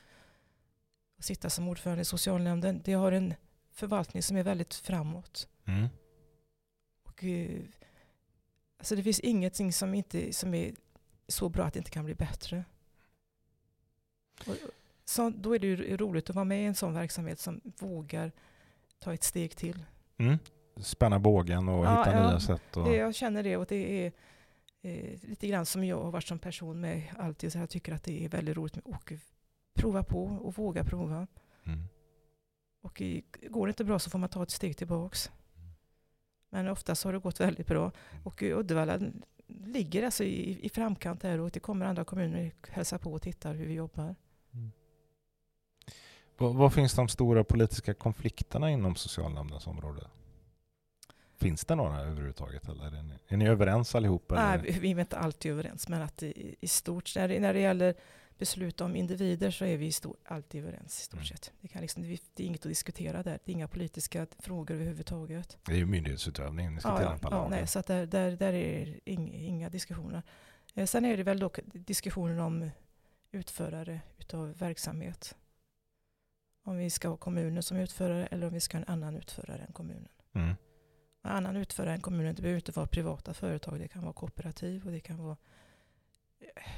att 1.17 1.25
sitta 1.25 1.49
som 1.49 1.67
ordförande 1.67 2.01
i 2.01 2.05
socialnämnden. 2.05 2.81
Det 2.83 2.93
har 2.93 3.11
en 3.11 3.33
förvaltning 3.71 4.23
som 4.23 4.37
är 4.37 4.43
väldigt 4.43 4.73
framåt. 4.73 5.47
Mm. 5.65 5.87
Och, 7.03 7.23
eh, 7.23 7.61
alltså 8.77 8.95
det 8.95 9.03
finns 9.03 9.19
ingenting 9.19 9.73
som, 9.73 9.93
inte, 9.93 10.33
som 10.33 10.53
är 10.53 10.75
så 11.27 11.49
bra 11.49 11.65
att 11.65 11.73
det 11.73 11.79
inte 11.79 11.91
kan 11.91 12.05
bli 12.05 12.15
bättre. 12.15 12.65
Och, 14.47 14.55
så, 15.11 15.29
då 15.29 15.55
är 15.55 15.59
det 15.59 15.67
ju 15.67 15.97
roligt 15.97 16.29
att 16.29 16.35
vara 16.35 16.45
med 16.45 16.63
i 16.63 16.65
en 16.65 16.75
sån 16.75 16.93
verksamhet 16.93 17.39
som 17.39 17.61
vågar 17.63 18.31
ta 18.99 19.13
ett 19.13 19.23
steg 19.23 19.55
till. 19.55 19.85
Mm. 20.17 20.37
Spänna 20.77 21.19
bågen 21.19 21.69
och 21.69 21.85
Ja, 21.85 21.99
hitta 21.99 22.17
ja. 22.17 22.29
nya 22.29 22.39
sätt. 22.39 22.77
Och... 22.77 22.95
Jag 22.95 23.15
känner 23.15 23.43
det 23.43 23.57
och 23.57 23.65
det 23.65 24.05
är 24.05 24.11
eh, 24.81 25.19
lite 25.21 25.47
grann 25.47 25.65
som 25.65 25.83
jag 25.83 26.03
har 26.03 26.11
varit 26.11 26.27
som 26.27 26.39
person 26.39 26.81
med 26.81 27.03
alltid. 27.17 27.51
Så 27.51 27.57
jag 27.57 27.69
tycker 27.69 27.93
att 27.93 28.03
det 28.03 28.25
är 28.25 28.29
väldigt 28.29 28.57
roligt 28.57 28.77
att 28.77 29.11
prova 29.73 30.03
på 30.03 30.23
och 30.23 30.57
våga 30.57 30.83
prova. 30.83 31.27
Mm. 31.63 31.83
Och 32.81 33.01
i, 33.01 33.23
går 33.49 33.67
det 33.67 33.71
inte 33.71 33.83
bra 33.83 33.99
så 33.99 34.09
får 34.09 34.19
man 34.19 34.29
ta 34.29 34.43
ett 34.43 34.51
steg 34.51 34.77
tillbaks. 34.77 35.31
Men 36.49 36.67
oftast 36.67 37.03
har 37.03 37.13
det 37.13 37.19
gått 37.19 37.39
väldigt 37.39 37.67
bra. 37.67 37.91
Och 38.23 38.43
Uddevalla 38.43 38.99
ligger 39.47 40.03
alltså 40.03 40.23
i, 40.23 40.65
i 40.65 40.69
framkant 40.69 41.21
där 41.21 41.39
och 41.39 41.51
det 41.51 41.59
kommer 41.59 41.85
andra 41.85 42.03
kommuner 42.03 42.51
hälsa 42.69 42.97
på 42.97 43.13
och 43.13 43.21
tittar 43.21 43.53
hur 43.53 43.65
vi 43.65 43.73
jobbar. 43.73 44.15
Vad, 46.49 46.73
finns 46.73 46.93
de 46.93 47.07
stora 47.07 47.43
politiska 47.43 47.93
konflikterna 47.93 48.71
inom 48.71 48.95
socialnämndens 48.95 49.67
område? 49.67 50.07
Finns 51.37 51.65
det 51.65 51.75
några 51.75 51.99
överhuvudtaget? 52.01 52.69
Eller 52.69 52.85
är, 52.97 53.03
ni, 53.03 53.13
är 53.27 53.37
ni 53.37 53.47
överens 53.47 53.95
allihop? 53.95 54.31
Eller? 54.31 54.57
Nej, 54.57 54.77
vi- 54.81 54.91
är 54.91 54.99
inte 54.99 55.17
alltid 55.17 55.51
överens, 55.51 55.87
men 55.87 56.01
att 56.01 56.23
i, 56.23 56.55
i 56.59 56.67
stort, 56.67 57.15
när 57.15 57.27
det, 57.27 57.39
när 57.39 57.53
det 57.53 57.59
gäller 57.59 57.95
beslut 58.37 58.81
om 58.81 58.95
individer 58.95 59.51
så 59.51 59.65
är 59.65 59.77
vi 59.77 59.91
stor, 59.91 60.15
alltid 60.25 60.61
överens 60.61 60.99
i 60.99 61.03
stort 61.03 61.17
Mm. 61.17 61.25
sett. 61.25 61.51
Det, 61.61 61.67
kan 61.67 61.81
liksom, 61.81 62.03
det 62.03 62.43
är 62.43 62.47
inget 62.47 62.65
att 62.65 62.69
diskutera 62.69 63.23
där. 63.23 63.39
Det 63.45 63.51
är 63.51 63.53
inga 63.53 63.67
politiska 63.67 64.27
frågor 64.39 64.75
överhuvudtaget. 64.75 65.57
Det 65.65 65.71
är 65.71 65.77
ju 65.77 65.85
myndighetsutövning, 65.85 66.73
ni 66.73 66.79
ska 66.79 66.89
Ja, 66.89 66.97
tillämpa 66.97 67.27
ja, 67.31 67.37
lagen. 67.37 67.51
nej, 67.51 67.67
så 67.67 67.81
där, 67.87 68.05
där, 68.05 68.31
där 68.31 68.53
är 68.53 68.99
inga, 69.05 69.33
inga 69.37 69.69
diskussioner. 69.69 70.23
Eh, 70.75 70.85
sen 70.85 71.05
är 71.05 71.17
det 71.17 71.23
väl 71.23 71.39
dock 71.39 71.59
diskussioner 71.65 72.39
om 72.39 72.69
utförare 73.31 74.01
utav 74.19 74.53
verksamhet. 74.57 75.35
Om 76.63 76.77
vi 76.77 76.89
ska 76.89 77.09
ha 77.09 77.17
kommunen 77.17 77.63
som 77.63 77.77
utförare 77.77 78.27
eller 78.27 78.47
om 78.47 78.53
vi 78.53 78.59
ska 78.59 78.77
ha 78.77 78.83
en 78.83 78.93
annan 78.93 79.15
utförare 79.15 79.61
än 79.61 79.73
kommunen. 79.73 80.09
Mm. 80.33 80.55
En 81.23 81.31
annan 81.31 81.55
utförare 81.55 81.93
än 81.93 82.01
kommunen, 82.01 82.35
det 82.35 82.41
behöver 82.41 82.59
inte 82.59 82.71
vara 82.71 82.87
privata 82.87 83.33
företag, 83.33 83.79
det 83.79 83.87
kan 83.87 84.01
vara 84.01 84.13
kooperativ 84.13 84.85
och 84.85 84.91
det 84.91 84.99
kan 84.99 85.17
vara 85.17 85.37
eh, 86.39 86.71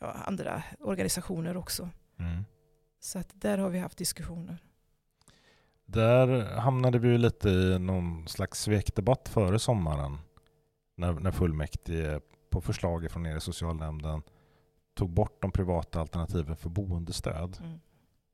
ja, 0.00 0.12
andra 0.12 0.62
organisationer 0.80 1.56
också. 1.56 1.90
Mm. 2.18 2.44
Så 3.00 3.18
att 3.18 3.28
där 3.34 3.58
har 3.58 3.70
vi 3.70 3.78
haft 3.78 3.98
diskussioner. 3.98 4.58
Där 5.86 6.44
hamnade 6.58 6.98
vi 6.98 7.08
ju 7.08 7.18
lite 7.18 7.48
i 7.48 7.78
någon 7.78 8.28
slags 8.28 8.60
svekdebatt 8.60 9.28
före 9.28 9.58
sommaren. 9.58 10.18
När, 10.94 11.12
när 11.12 11.30
fullmäktige 11.30 12.20
på 12.50 12.60
förslag 12.60 13.10
från 13.10 13.26
er 13.26 13.36
i 13.36 13.40
socialnämnden 13.40 14.22
tog 14.94 15.10
bort 15.10 15.42
de 15.42 15.52
privata 15.52 16.00
alternativen 16.00 16.56
för 16.56 16.68
boendestöd. 16.68 17.58
Mm. 17.60 17.80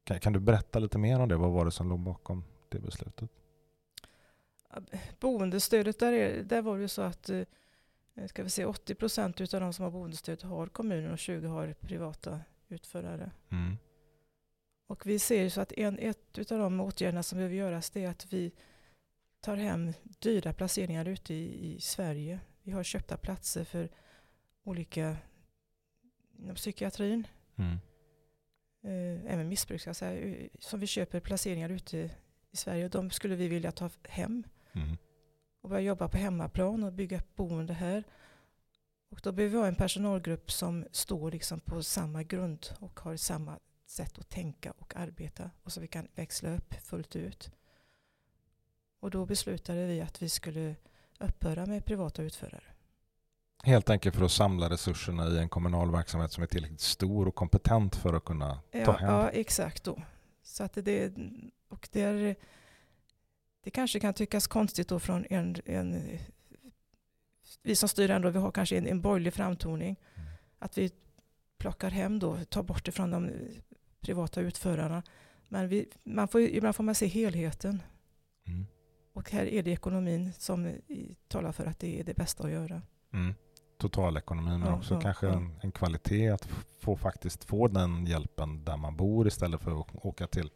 Kan, 0.05 0.21
kan 0.21 0.33
du 0.33 0.41
berätta 0.41 0.79
lite 0.79 0.99
mer 0.99 1.21
om 1.21 1.29
det? 1.29 1.37
Vad 1.37 1.51
var 1.51 1.65
det 1.65 1.71
som 1.71 1.89
låg 1.89 2.01
bakom 2.01 2.45
det 2.69 2.79
beslutet? 2.79 3.31
Boendestödet, 5.21 5.99
där, 5.99 6.13
är, 6.13 6.43
där 6.43 6.63
var 6.63 6.77
det 6.77 6.83
ju 6.83 6.89
så 6.89 7.03
att 7.03 7.31
eh, 7.31 7.47
ska 8.27 8.43
vi 8.43 8.51
se, 8.51 8.65
80 8.65 8.95
procent 8.95 9.41
av 9.41 9.61
de 9.61 9.73
som 9.73 9.83
har 9.83 9.91
boendestöd 9.91 10.43
har 10.43 10.67
kommunen 10.67 11.13
och 11.13 11.19
20 11.19 11.47
har 11.47 11.75
privata 11.81 12.41
utförare. 12.69 13.31
Mm. 13.49 13.77
Och 14.87 15.07
vi 15.07 15.19
ser 15.19 15.43
ju 15.43 15.51
så 15.51 15.61
att 15.61 15.73
en, 15.73 15.99
ett 15.99 16.53
av 16.53 16.59
de 16.59 16.81
åtgärderna 16.81 17.23
som 17.23 17.37
behöver 17.37 17.57
göras 17.57 17.91
det 17.91 18.05
är 18.05 18.11
att 18.11 18.33
vi 18.33 18.53
tar 19.41 19.57
hem 19.57 19.93
dyra 20.03 20.53
placeringar 20.53 21.09
ute 21.09 21.35
i, 21.35 21.75
i 21.75 21.81
Sverige. 21.81 22.41
Vi 22.63 22.73
har 22.73 22.83
köpta 22.83 23.17
platser 23.17 23.65
för 23.65 23.89
olika 24.65 25.17
inom 26.39 26.57
psykiatrin, 26.57 27.27
Mm. 27.57 27.79
Eh, 28.83 29.33
även 29.33 29.49
missbruk 29.49 29.81
ska 29.81 29.89
jag 29.89 29.97
säga, 29.97 30.21
eh, 30.21 30.49
som 30.59 30.81
vi 30.81 30.87
köper 30.87 31.21
placeringar 31.21 31.69
ute 31.69 31.99
i 32.51 32.57
Sverige. 32.57 32.89
De 32.89 33.11
skulle 33.11 33.37
vi 33.37 33.49
vilja 33.49 33.73
ta 33.73 33.91
hem 34.09 34.45
Mm. 34.75 34.97
och 35.61 35.71
börja 35.71 35.83
jobba 35.83 36.09
på 36.09 36.17
hemmaplan 36.19 36.85
och 36.85 36.93
bygga 36.93 37.17
upp 37.19 37.37
boende 37.37 37.73
här. 37.73 38.05
Och 39.11 39.21
då 39.23 39.33
behöver 39.33 39.53
vi 39.57 39.61
ha 39.61 39.69
en 39.69 39.75
personalgrupp 39.75 40.51
som 40.53 40.87
står 40.93 41.31
liksom 41.31 41.61
på 41.61 41.83
samma 41.83 42.23
grund 42.23 42.67
och 42.81 43.01
har 43.01 43.17
samma 43.17 43.59
sätt 43.87 44.19
att 44.19 44.29
tänka 44.29 44.71
och 44.79 44.97
arbeta 44.97 45.51
och 45.63 45.73
så 45.73 45.81
vi 45.81 45.87
kan 45.87 46.09
växla 46.15 46.57
upp 46.57 46.75
fullt 46.75 47.17
ut. 47.17 47.51
Och 49.01 49.11
då 49.11 49.27
beslutade 49.27 49.87
vi 49.87 50.01
att 50.01 50.23
vi 50.23 50.29
skulle 50.29 50.77
upphöra 51.21 51.67
med 51.67 51.85
privata 51.85 52.23
utförare. 52.23 52.72
Helt 53.65 53.91
enkelt 53.91 54.17
för 54.17 54.25
att 54.25 54.33
samla 54.33 54.71
resurserna 54.71 55.29
i 55.29 55.39
en 55.39 55.49
kommunal 55.49 55.93
verksamhet 55.93 56.33
som 56.33 56.43
är 56.43 56.47
tillräckligt 56.47 56.81
stor 56.81 57.29
och 57.29 57.35
kompetent 57.35 57.97
för 57.97 58.15
att 58.15 58.25
kunna 58.25 58.55
ta 58.55 58.79
Ja, 58.79 58.93
hem. 58.93 59.11
ja 59.11 59.31
exakt 59.31 59.85
då. 59.85 60.03
Så 60.43 60.65
att 60.65 60.73
det, 60.75 61.13
och 61.69 61.89
det, 61.93 62.01
är, 62.03 62.37
det 63.65 63.71
kanske 63.71 64.01
kan 64.01 64.15
tyckas 64.15 64.47
konstigt 64.47 64.89
då 64.89 65.01
från 65.01 65.27
en, 65.31 65.57
en 65.65 66.19
vi 67.63 67.77
som 67.77 67.89
styr 67.89 68.11
ändå, 68.11 68.31
vi 68.31 68.39
har 68.39 68.51
kanske 68.53 68.79
en, 68.79 68.87
en 68.87 69.01
borgerlig 69.01 69.35
framtoning. 69.35 69.97
Mm. 70.15 70.29
Att 70.59 70.79
vi 70.79 70.91
plockar 71.59 71.91
hem 71.91 72.19
då, 72.19 72.39
tar 72.45 72.63
bort 72.63 72.85
det 72.85 72.93
från 72.93 73.11
de 73.11 73.31
privata 74.01 74.41
utförarna. 74.41 75.03
Men 75.49 75.69
vi, 75.69 75.89
man 76.05 76.29
får, 76.29 76.41
ibland 76.41 76.77
får 76.77 76.85
man 76.85 76.95
se 76.95 77.07
helheten. 77.07 77.83
Mm. 78.47 78.67
Och 79.13 79.31
här 79.31 79.47
är 79.47 79.63
det 79.63 79.71
ekonomin 79.71 80.33
som 80.39 80.75
talar 81.29 81.53
för 81.53 81.67
att 81.67 81.79
det 81.79 82.01
är 82.01 82.05
det 82.05 82.15
bästa 82.15 82.45
att 82.45 82.51
göra. 82.51 82.83
Mm. 83.13 83.35
Totalekonomin 83.83 84.61
men 84.61 84.69
Ja, 84.69 84.77
också 84.77 84.95
ja, 84.95 85.01
kanske. 85.01 85.29
En, 85.29 85.55
en 85.61 85.73
kvalitet 85.73 86.29
att 86.29 86.49
få 86.81 86.97
faktiskt 86.97 87.45
få 87.45 87.69
den 87.69 88.07
hjälpen 88.07 88.65
där 88.65 88.77
man 88.77 88.97
bor 88.97 89.27
istället 89.27 89.61
för 89.61 89.81
att 89.81 89.87
åka 90.05 90.27
till 90.27 90.51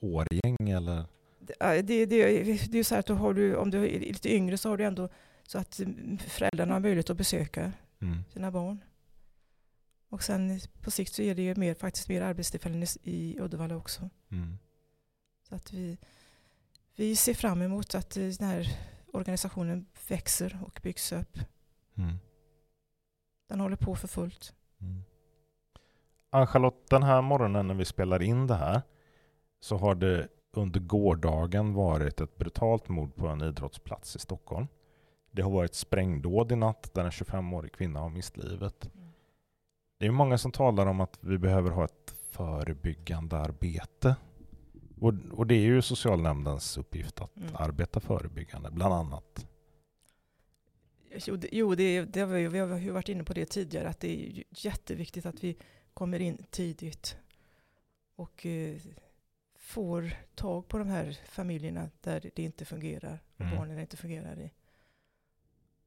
Årjäng 0.00 0.70
eller 0.70 1.04
Det, 1.40 1.82
det, 1.82 2.06
det, 2.06 2.42
det 2.72 2.78
är 2.78 2.84
så 2.84 2.94
att 2.94 3.08
har 3.08 3.34
du, 3.34 3.56
om 3.56 3.70
du 3.70 3.84
är 3.84 4.00
lite 4.00 4.34
yngre 4.34 4.58
så 4.58 4.68
har 4.68 4.76
du 4.76 4.84
ändå 4.84 5.08
så 5.42 5.58
att 5.58 5.78
mm, 5.78 6.18
föräldrarna 6.18 6.72
har 6.72 6.80
möjlighet 6.80 7.10
att 7.10 7.16
besöka 7.16 7.72
mm. 8.00 8.24
sina 8.32 8.50
barn. 8.50 8.80
Och 10.08 10.22
sen 10.22 10.60
på 10.82 10.90
sikt 10.90 11.14
så 11.14 11.22
är 11.22 11.34
det 11.34 11.42
ju 11.42 11.54
mer, 11.54 11.74
faktiskt 11.74 12.08
mer 12.08 12.22
arbetstillfällen 12.22 12.82
i, 12.82 12.86
i 13.02 13.40
Uddevalla 13.40 13.76
också. 13.76 14.10
Mm. 14.30 14.58
Så 15.48 15.54
att 15.54 15.72
vi, 15.72 15.98
vi 16.96 17.16
ser 17.16 17.34
fram 17.34 17.62
emot 17.62 17.94
att 17.94 18.16
eh, 18.16 18.24
den 18.24 18.48
här 18.48 18.78
organisationen 19.12 19.86
växer 20.08 20.58
och 20.66 20.80
byggs 20.82 21.12
upp. 21.12 21.38
Mm. 21.94 22.18
Den 23.48 23.60
håller 23.60 23.76
på 23.76 23.94
för 23.94 24.08
fullt. 24.08 24.54
Mm. 24.80 25.02
Ann-Charlotte, 26.30 26.90
den 26.90 27.02
här 27.02 27.22
morgonen 27.22 27.66
när 27.66 27.74
vi 27.74 27.84
spelar 27.84 28.22
in 28.22 28.46
det 28.46 28.54
här 28.54 28.82
så 29.60 29.76
har 29.76 29.94
det 29.94 30.28
under 30.52 30.80
gårdagen 30.80 31.74
varit 31.74 32.20
ett 32.20 32.36
brutalt 32.36 32.88
mord 32.88 33.14
på 33.14 33.26
en 33.28 33.42
idrottsplats 33.42 34.16
i 34.16 34.18
Stockholm. 34.18 34.66
Det 35.30 35.42
har 35.42 35.50
varit 35.50 35.74
sprängdåd 35.74 36.52
i 36.52 36.56
natt 36.56 36.90
där 36.94 37.04
en 37.04 37.10
25-årig 37.10 37.72
kvinna 37.72 38.00
har 38.00 38.08
mist 38.08 38.36
livet. 38.36 38.90
Mm. 38.94 39.08
Det 39.98 40.06
är 40.06 40.10
många 40.10 40.38
som 40.38 40.52
talar 40.52 40.86
om 40.86 41.00
att 41.00 41.18
vi 41.20 41.38
behöver 41.38 41.70
ha 41.70 41.84
ett 41.84 42.14
förebyggande 42.30 43.36
arbete. 43.38 44.16
Och, 45.00 45.14
och 45.32 45.46
det 45.46 45.54
är 45.54 45.60
ju 45.60 45.82
socialnämndens 45.82 46.78
uppgift 46.78 47.20
att 47.20 47.36
Mm. 47.36 47.50
arbeta 47.54 48.00
förebyggande, 48.00 48.70
bland 48.70 48.94
annat. 48.94 49.46
Jo, 51.26 51.74
det, 51.74 52.04
det, 52.04 52.20
har 52.20 52.26
vi, 52.26 52.48
vi 52.48 52.58
har 52.58 52.78
ju 52.78 52.90
varit 52.90 53.08
inne 53.08 53.24
på 53.24 53.32
det 53.34 53.46
tidigare 53.46 53.88
att 53.88 54.00
det 54.00 54.08
är 54.38 54.44
jätteviktigt 54.50 55.26
att 55.26 55.44
vi 55.44 55.56
kommer 55.94 56.20
in 56.20 56.46
tidigt 56.50 57.16
och 58.16 58.46
eh, 58.46 58.76
får 59.56 60.10
tag 60.34 60.68
på 60.68 60.78
de 60.78 60.88
här 60.88 61.18
familjerna 61.26 61.90
där 62.00 62.30
det 62.34 62.42
inte 62.42 62.64
fungerar 62.64 63.22
och 63.34 63.40
Mm. 63.40 63.56
barnen 63.56 63.78
inte 63.78 63.96
fungerar 63.96 64.40
i. 64.40 64.50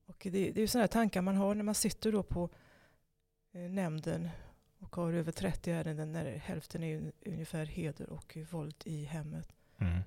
Och 0.05 0.17
det, 0.23 0.29
det 0.51 0.57
är 0.57 0.61
ju 0.61 0.67
sådana 0.67 0.87
tankar 0.87 1.21
man 1.21 1.35
har 1.35 1.55
när 1.55 1.63
man 1.63 1.75
sitter 1.75 2.11
då 2.11 2.23
på 2.23 2.49
eh, 3.51 3.61
nämnden 3.61 4.29
och 4.79 4.95
har 4.95 5.13
över 5.13 5.31
30 5.31 5.71
ärenden 5.71 6.11
när 6.11 6.25
hälften 6.25 6.83
är 6.83 6.99
un- 6.99 7.11
ungefär 7.25 7.65
heder 7.65 8.09
och 8.09 8.37
våld 8.51 8.75
i 8.85 9.03
hemmet. 9.03 9.49
Mm. 9.77 9.99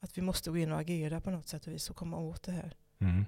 Att 0.00 0.18
vi 0.18 0.22
måste 0.22 0.50
gå 0.50 0.56
in 0.56 0.72
och 0.72 0.78
agera 0.80 1.20
på 1.20 1.30
något 1.30 1.48
sätt 1.48 1.66
och 1.66 1.72
vis 1.72 1.90
och 1.90 1.96
komma 1.96 2.18
åt 2.18 2.42
det 2.42 2.52
här. 2.52 2.76
Mm. 2.98 3.24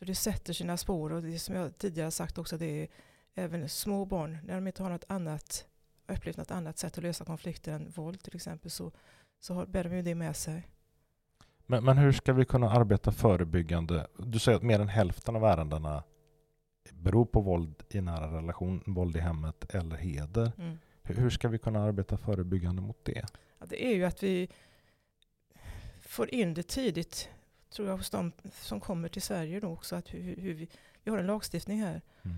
För 0.00 0.06
det 0.06 0.14
sätter 0.14 0.52
sina 0.52 0.76
spår 0.76 1.12
och 1.12 1.22
det 1.22 1.38
som 1.38 1.54
jag 1.54 1.78
tidigare 1.78 2.10
sagt 2.10 2.38
också, 2.38 2.58
det 2.58 2.82
är 2.82 2.88
även 3.34 3.68
små 3.68 4.04
barn, 4.04 4.38
när 4.44 4.54
de 4.54 4.66
inte 4.66 4.82
har 4.82 4.90
något 4.90 5.04
annat, 5.08 5.66
upplevt 6.06 6.36
något 6.36 6.50
annat 6.50 6.78
sätt 6.78 6.98
att 6.98 7.04
lösa 7.04 7.24
konflikter 7.24 7.72
än 7.72 7.90
våld 7.90 8.22
till 8.22 8.36
exempel, 8.36 8.70
så, 8.70 8.92
så 9.40 9.54
har, 9.54 9.66
bär 9.66 9.84
de 9.84 9.96
ju 9.96 10.02
det 10.02 10.14
med 10.14 10.36
sig. 10.36 10.68
Men, 11.66 11.84
men 11.84 11.98
hur 11.98 12.12
ska 12.12 12.32
vi 12.32 12.44
kunna 12.44 12.70
arbeta 12.70 13.12
förebyggande? 13.12 14.06
Du 14.18 14.38
säger 14.38 14.56
att 14.56 14.62
mer 14.62 14.80
än 14.80 14.88
hälften 14.88 15.36
av 15.36 15.44
ärendena 15.44 16.02
beror 16.92 17.24
på 17.24 17.40
våld 17.40 17.82
i 17.88 18.00
nära 18.00 18.36
relation, 18.36 18.82
våld 18.86 19.16
i 19.16 19.20
hemmet 19.20 19.74
eller 19.74 19.96
heder. 19.96 20.52
Mm. 20.58 20.78
Hur, 21.02 21.14
hur 21.14 21.30
ska 21.30 21.48
vi 21.48 21.58
kunna 21.58 21.82
arbeta 21.82 22.16
förebyggande 22.16 22.82
mot 22.82 23.04
det? 23.04 23.26
Ja, 23.58 23.66
det 23.68 23.86
är 23.86 23.94
ju 23.94 24.04
att 24.04 24.22
vi 24.22 24.48
får 26.00 26.34
in 26.34 26.54
det 26.54 26.62
tidigt, 26.62 27.30
tror 27.70 27.88
jag, 27.88 27.96
hos 27.96 28.10
de 28.10 28.32
som 28.52 28.80
kommer 28.80 29.08
till 29.08 29.22
Sverige 29.22 29.60
då 29.60 29.68
också, 29.68 29.96
att 29.96 30.14
hur, 30.14 30.36
hur 30.36 30.54
vi, 30.54 30.68
vi 31.04 31.10
har 31.10 31.18
en 31.18 31.26
lagstiftning 31.26 31.80
här 31.82 32.02
Mm. 32.22 32.36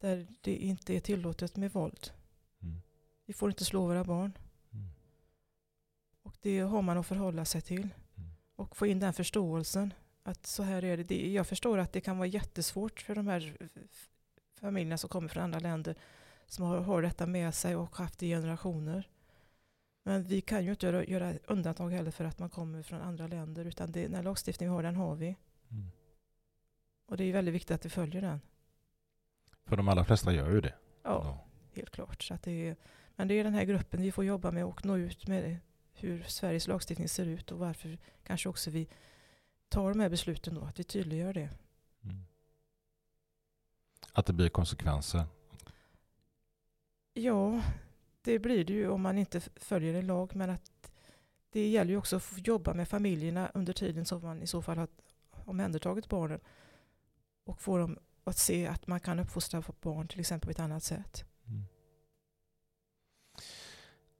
där 0.00 0.26
det 0.40 0.56
inte 0.56 0.94
är 0.96 1.00
tillåtet 1.00 1.56
med 1.56 1.72
våld. 1.72 2.10
Mm. 2.62 2.76
Vi 3.26 3.32
får 3.32 3.50
inte 3.50 3.64
slå 3.64 3.86
våra 3.86 4.04
barn 4.04 4.38
Mm. 4.72 4.86
och 6.22 6.36
det 6.40 6.60
har 6.60 6.82
man 6.82 6.98
att 6.98 7.06
förhålla 7.06 7.44
sig 7.44 7.60
till. 7.60 7.88
Mm. 8.16 8.30
och 8.56 8.76
få 8.76 8.86
in 8.86 9.00
den 9.00 9.12
förståelsen. 9.12 9.94
Att 10.22 10.46
så 10.46 10.62
här 10.62 10.84
är 10.84 10.96
det. 10.96 11.32
Jag 11.32 11.46
förstår 11.46 11.78
att 11.78 11.92
det 11.92 12.00
kan 12.00 12.18
vara 12.18 12.26
jättesvårt 12.26 13.00
för 13.00 13.14
de 13.14 13.26
här 13.26 13.56
familjerna 14.60 14.98
som 14.98 15.08
kommer 15.08 15.28
från 15.28 15.42
andra 15.42 15.58
länder 15.58 15.96
som 16.46 16.64
har, 16.64 16.78
har 16.80 17.02
detta 17.02 17.26
med 17.26 17.54
sig 17.54 17.76
och 17.76 17.96
haft 17.96 18.22
i 18.22 18.28
generationer. 18.28 19.08
Men 20.02 20.22
vi 20.22 20.40
kan 20.40 20.64
ju 20.64 20.70
inte 20.70 20.86
göra, 20.86 21.04
göra 21.04 21.34
undantag 21.46 21.90
heller 21.90 22.10
för 22.10 22.24
att 22.24 22.38
man 22.38 22.50
kommer 22.50 22.82
från 22.82 23.00
andra 23.00 23.26
länder 23.26 23.64
utan 23.64 23.92
det, 23.92 24.02
den 24.02 24.14
här 24.14 24.22
lagstiftningen 24.22 24.72
vi 24.72 24.76
har 24.76 24.82
den 24.82 24.96
har 24.96 25.14
vi. 25.14 25.36
Mm. 25.70 25.90
Och 27.06 27.16
det 27.16 27.24
är 27.24 27.32
väldigt 27.32 27.54
viktigt 27.54 27.70
att 27.70 27.84
vi 27.84 27.90
följer 27.90 28.22
den. 28.22 28.40
För 29.64 29.76
de 29.76 29.88
allra 29.88 30.04
flesta 30.04 30.32
gör 30.32 30.50
ju 30.50 30.60
det. 30.60 30.74
Ja, 31.02 31.44
helt 31.72 31.90
klart. 31.90 32.22
Så 32.22 32.34
att 32.34 32.42
det 32.42 32.68
är, 32.68 32.76
men 33.16 33.28
det 33.28 33.34
är 33.34 33.44
den 33.44 33.54
här 33.54 33.64
gruppen 33.64 34.02
vi 34.02 34.12
får 34.12 34.24
jobba 34.24 34.50
med 34.50 34.64
och 34.64 34.84
nå 34.84 34.96
ut 34.96 35.26
med 35.26 35.58
hur 35.92 36.22
Sveriges 36.22 36.68
lagstiftning 36.68 37.08
ser 37.08 37.26
ut 37.26 37.52
och 37.52 37.58
varför 37.58 37.98
kanske 38.22 38.48
också 38.48 38.70
vi 38.70 38.88
tar 39.68 39.88
de 39.88 40.00
här 40.00 40.08
besluten 40.08 40.54
då, 40.54 40.60
att 40.60 40.78
vi 40.78 40.84
tydliggör 40.84 41.32
det. 41.32 41.50
Mm. 42.04 42.24
Att 44.12 44.26
det 44.26 44.32
blir 44.32 44.48
konsekvenser. 44.48 45.24
Ja, 47.14 47.62
det 48.22 48.38
blir 48.38 48.64
det 48.64 48.72
ju 48.72 48.88
om 48.88 49.02
man 49.02 49.18
inte 49.18 49.40
följer 49.40 49.94
en 49.94 50.06
lag, 50.06 50.36
men 50.36 50.50
att 50.50 50.92
det 51.50 51.68
gäller 51.68 51.90
ju 51.90 51.96
också 51.96 52.16
att 52.16 52.46
jobba 52.46 52.74
med 52.74 52.88
familjerna 52.88 53.50
under 53.54 53.72
tiden 53.72 54.04
som 54.04 54.22
man 54.22 54.42
i 54.42 54.46
så 54.46 54.62
fall 54.62 54.78
har 54.78 54.88
omhändertagit 55.44 56.08
barnen 56.08 56.40
och 57.44 57.60
få 57.60 57.78
dem 57.78 57.98
att 58.24 58.38
se 58.38 58.66
att 58.66 58.86
man 58.86 59.00
kan 59.00 59.18
uppfostra 59.18 59.62
barn 59.80 60.08
till 60.08 60.20
exempel 60.20 60.46
på 60.46 60.50
ett 60.50 60.60
annat 60.60 60.82
sätt. 60.82 61.24
Mm. 61.46 61.64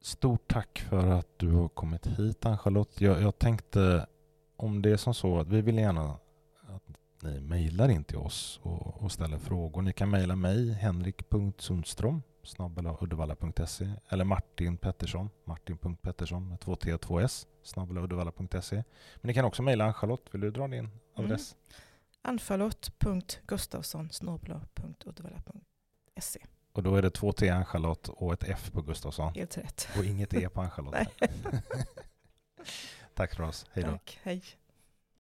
Stort 0.01 0.53
tack 0.53 0.79
för 0.79 1.09
att 1.09 1.39
du 1.39 1.51
har 1.51 1.69
kommit 1.69 2.07
hit 2.07 2.47
Ann-Charlotte. 2.47 3.01
Jag, 3.01 3.23
jag 3.23 3.39
tänkte 3.39 4.07
om 4.57 4.83
det 4.83 4.91
är 4.91 4.97
som 4.97 5.15
så 5.15 5.39
att 5.39 5.49
vi 5.49 5.61
vill 5.61 5.79
gärna 5.79 6.19
att 6.63 6.99
ni 7.23 7.41
mejlar 7.41 7.89
in 7.89 8.05
till 8.05 8.17
oss 8.17 8.61
och, 8.63 9.03
och 9.03 9.13
ställer 9.13 9.39
frågor. 9.39 9.83
Ni 9.83 9.93
kan 9.93 10.11
mejla 10.11 10.37
mig 10.37 10.73
henrik.sundström 10.73 12.23
uddevalla.se 13.01 13.93
eller 14.09 14.25
Martin 14.25 14.77
Pettersson 14.77 15.31
martin.pettersson 15.45 16.49
med 16.49 16.61
två 16.61 16.77
t 16.77 16.95
och 16.95 17.01
två 17.01 17.21
s 17.21 17.47
snabbela 17.63 18.01
uddevalla.se. 18.01 18.77
Men 18.77 18.85
ni 19.23 19.35
kan 19.35 19.45
också 19.45 19.63
mejla 19.63 19.85
Ann-Charlotte. 19.85 20.29
Vill 20.35 20.41
du 20.41 20.51
dra 20.51 20.69
din 20.69 20.91
adress? 21.15 21.57
Ann-Charlotte.Gustafsson 22.23 24.11
uddevalla.se. 25.05 26.41
Och 26.73 26.83
då 26.83 26.95
är 26.95 27.03
det 27.03 27.11
två 27.11 27.33
t 27.33 27.49
Ann-Charlotte 27.49 28.09
och 28.09 28.33
ett 28.33 28.45
f 28.49 28.71
på 28.73 28.83
Gustafsson 28.83 29.35
Helt 29.35 29.59
rätt. 29.59 29.89
och 29.99 30.05
inget 30.05 30.35
e 30.35 30.49
på 30.49 30.61
Ann-Charlotte. 30.61 31.09
Tack 33.15 33.35
för 33.35 33.43
oss. 33.43 33.67
Hej 33.73 33.85
då. 33.85 33.91
Tack, 33.91 34.19
hej. 34.23 34.43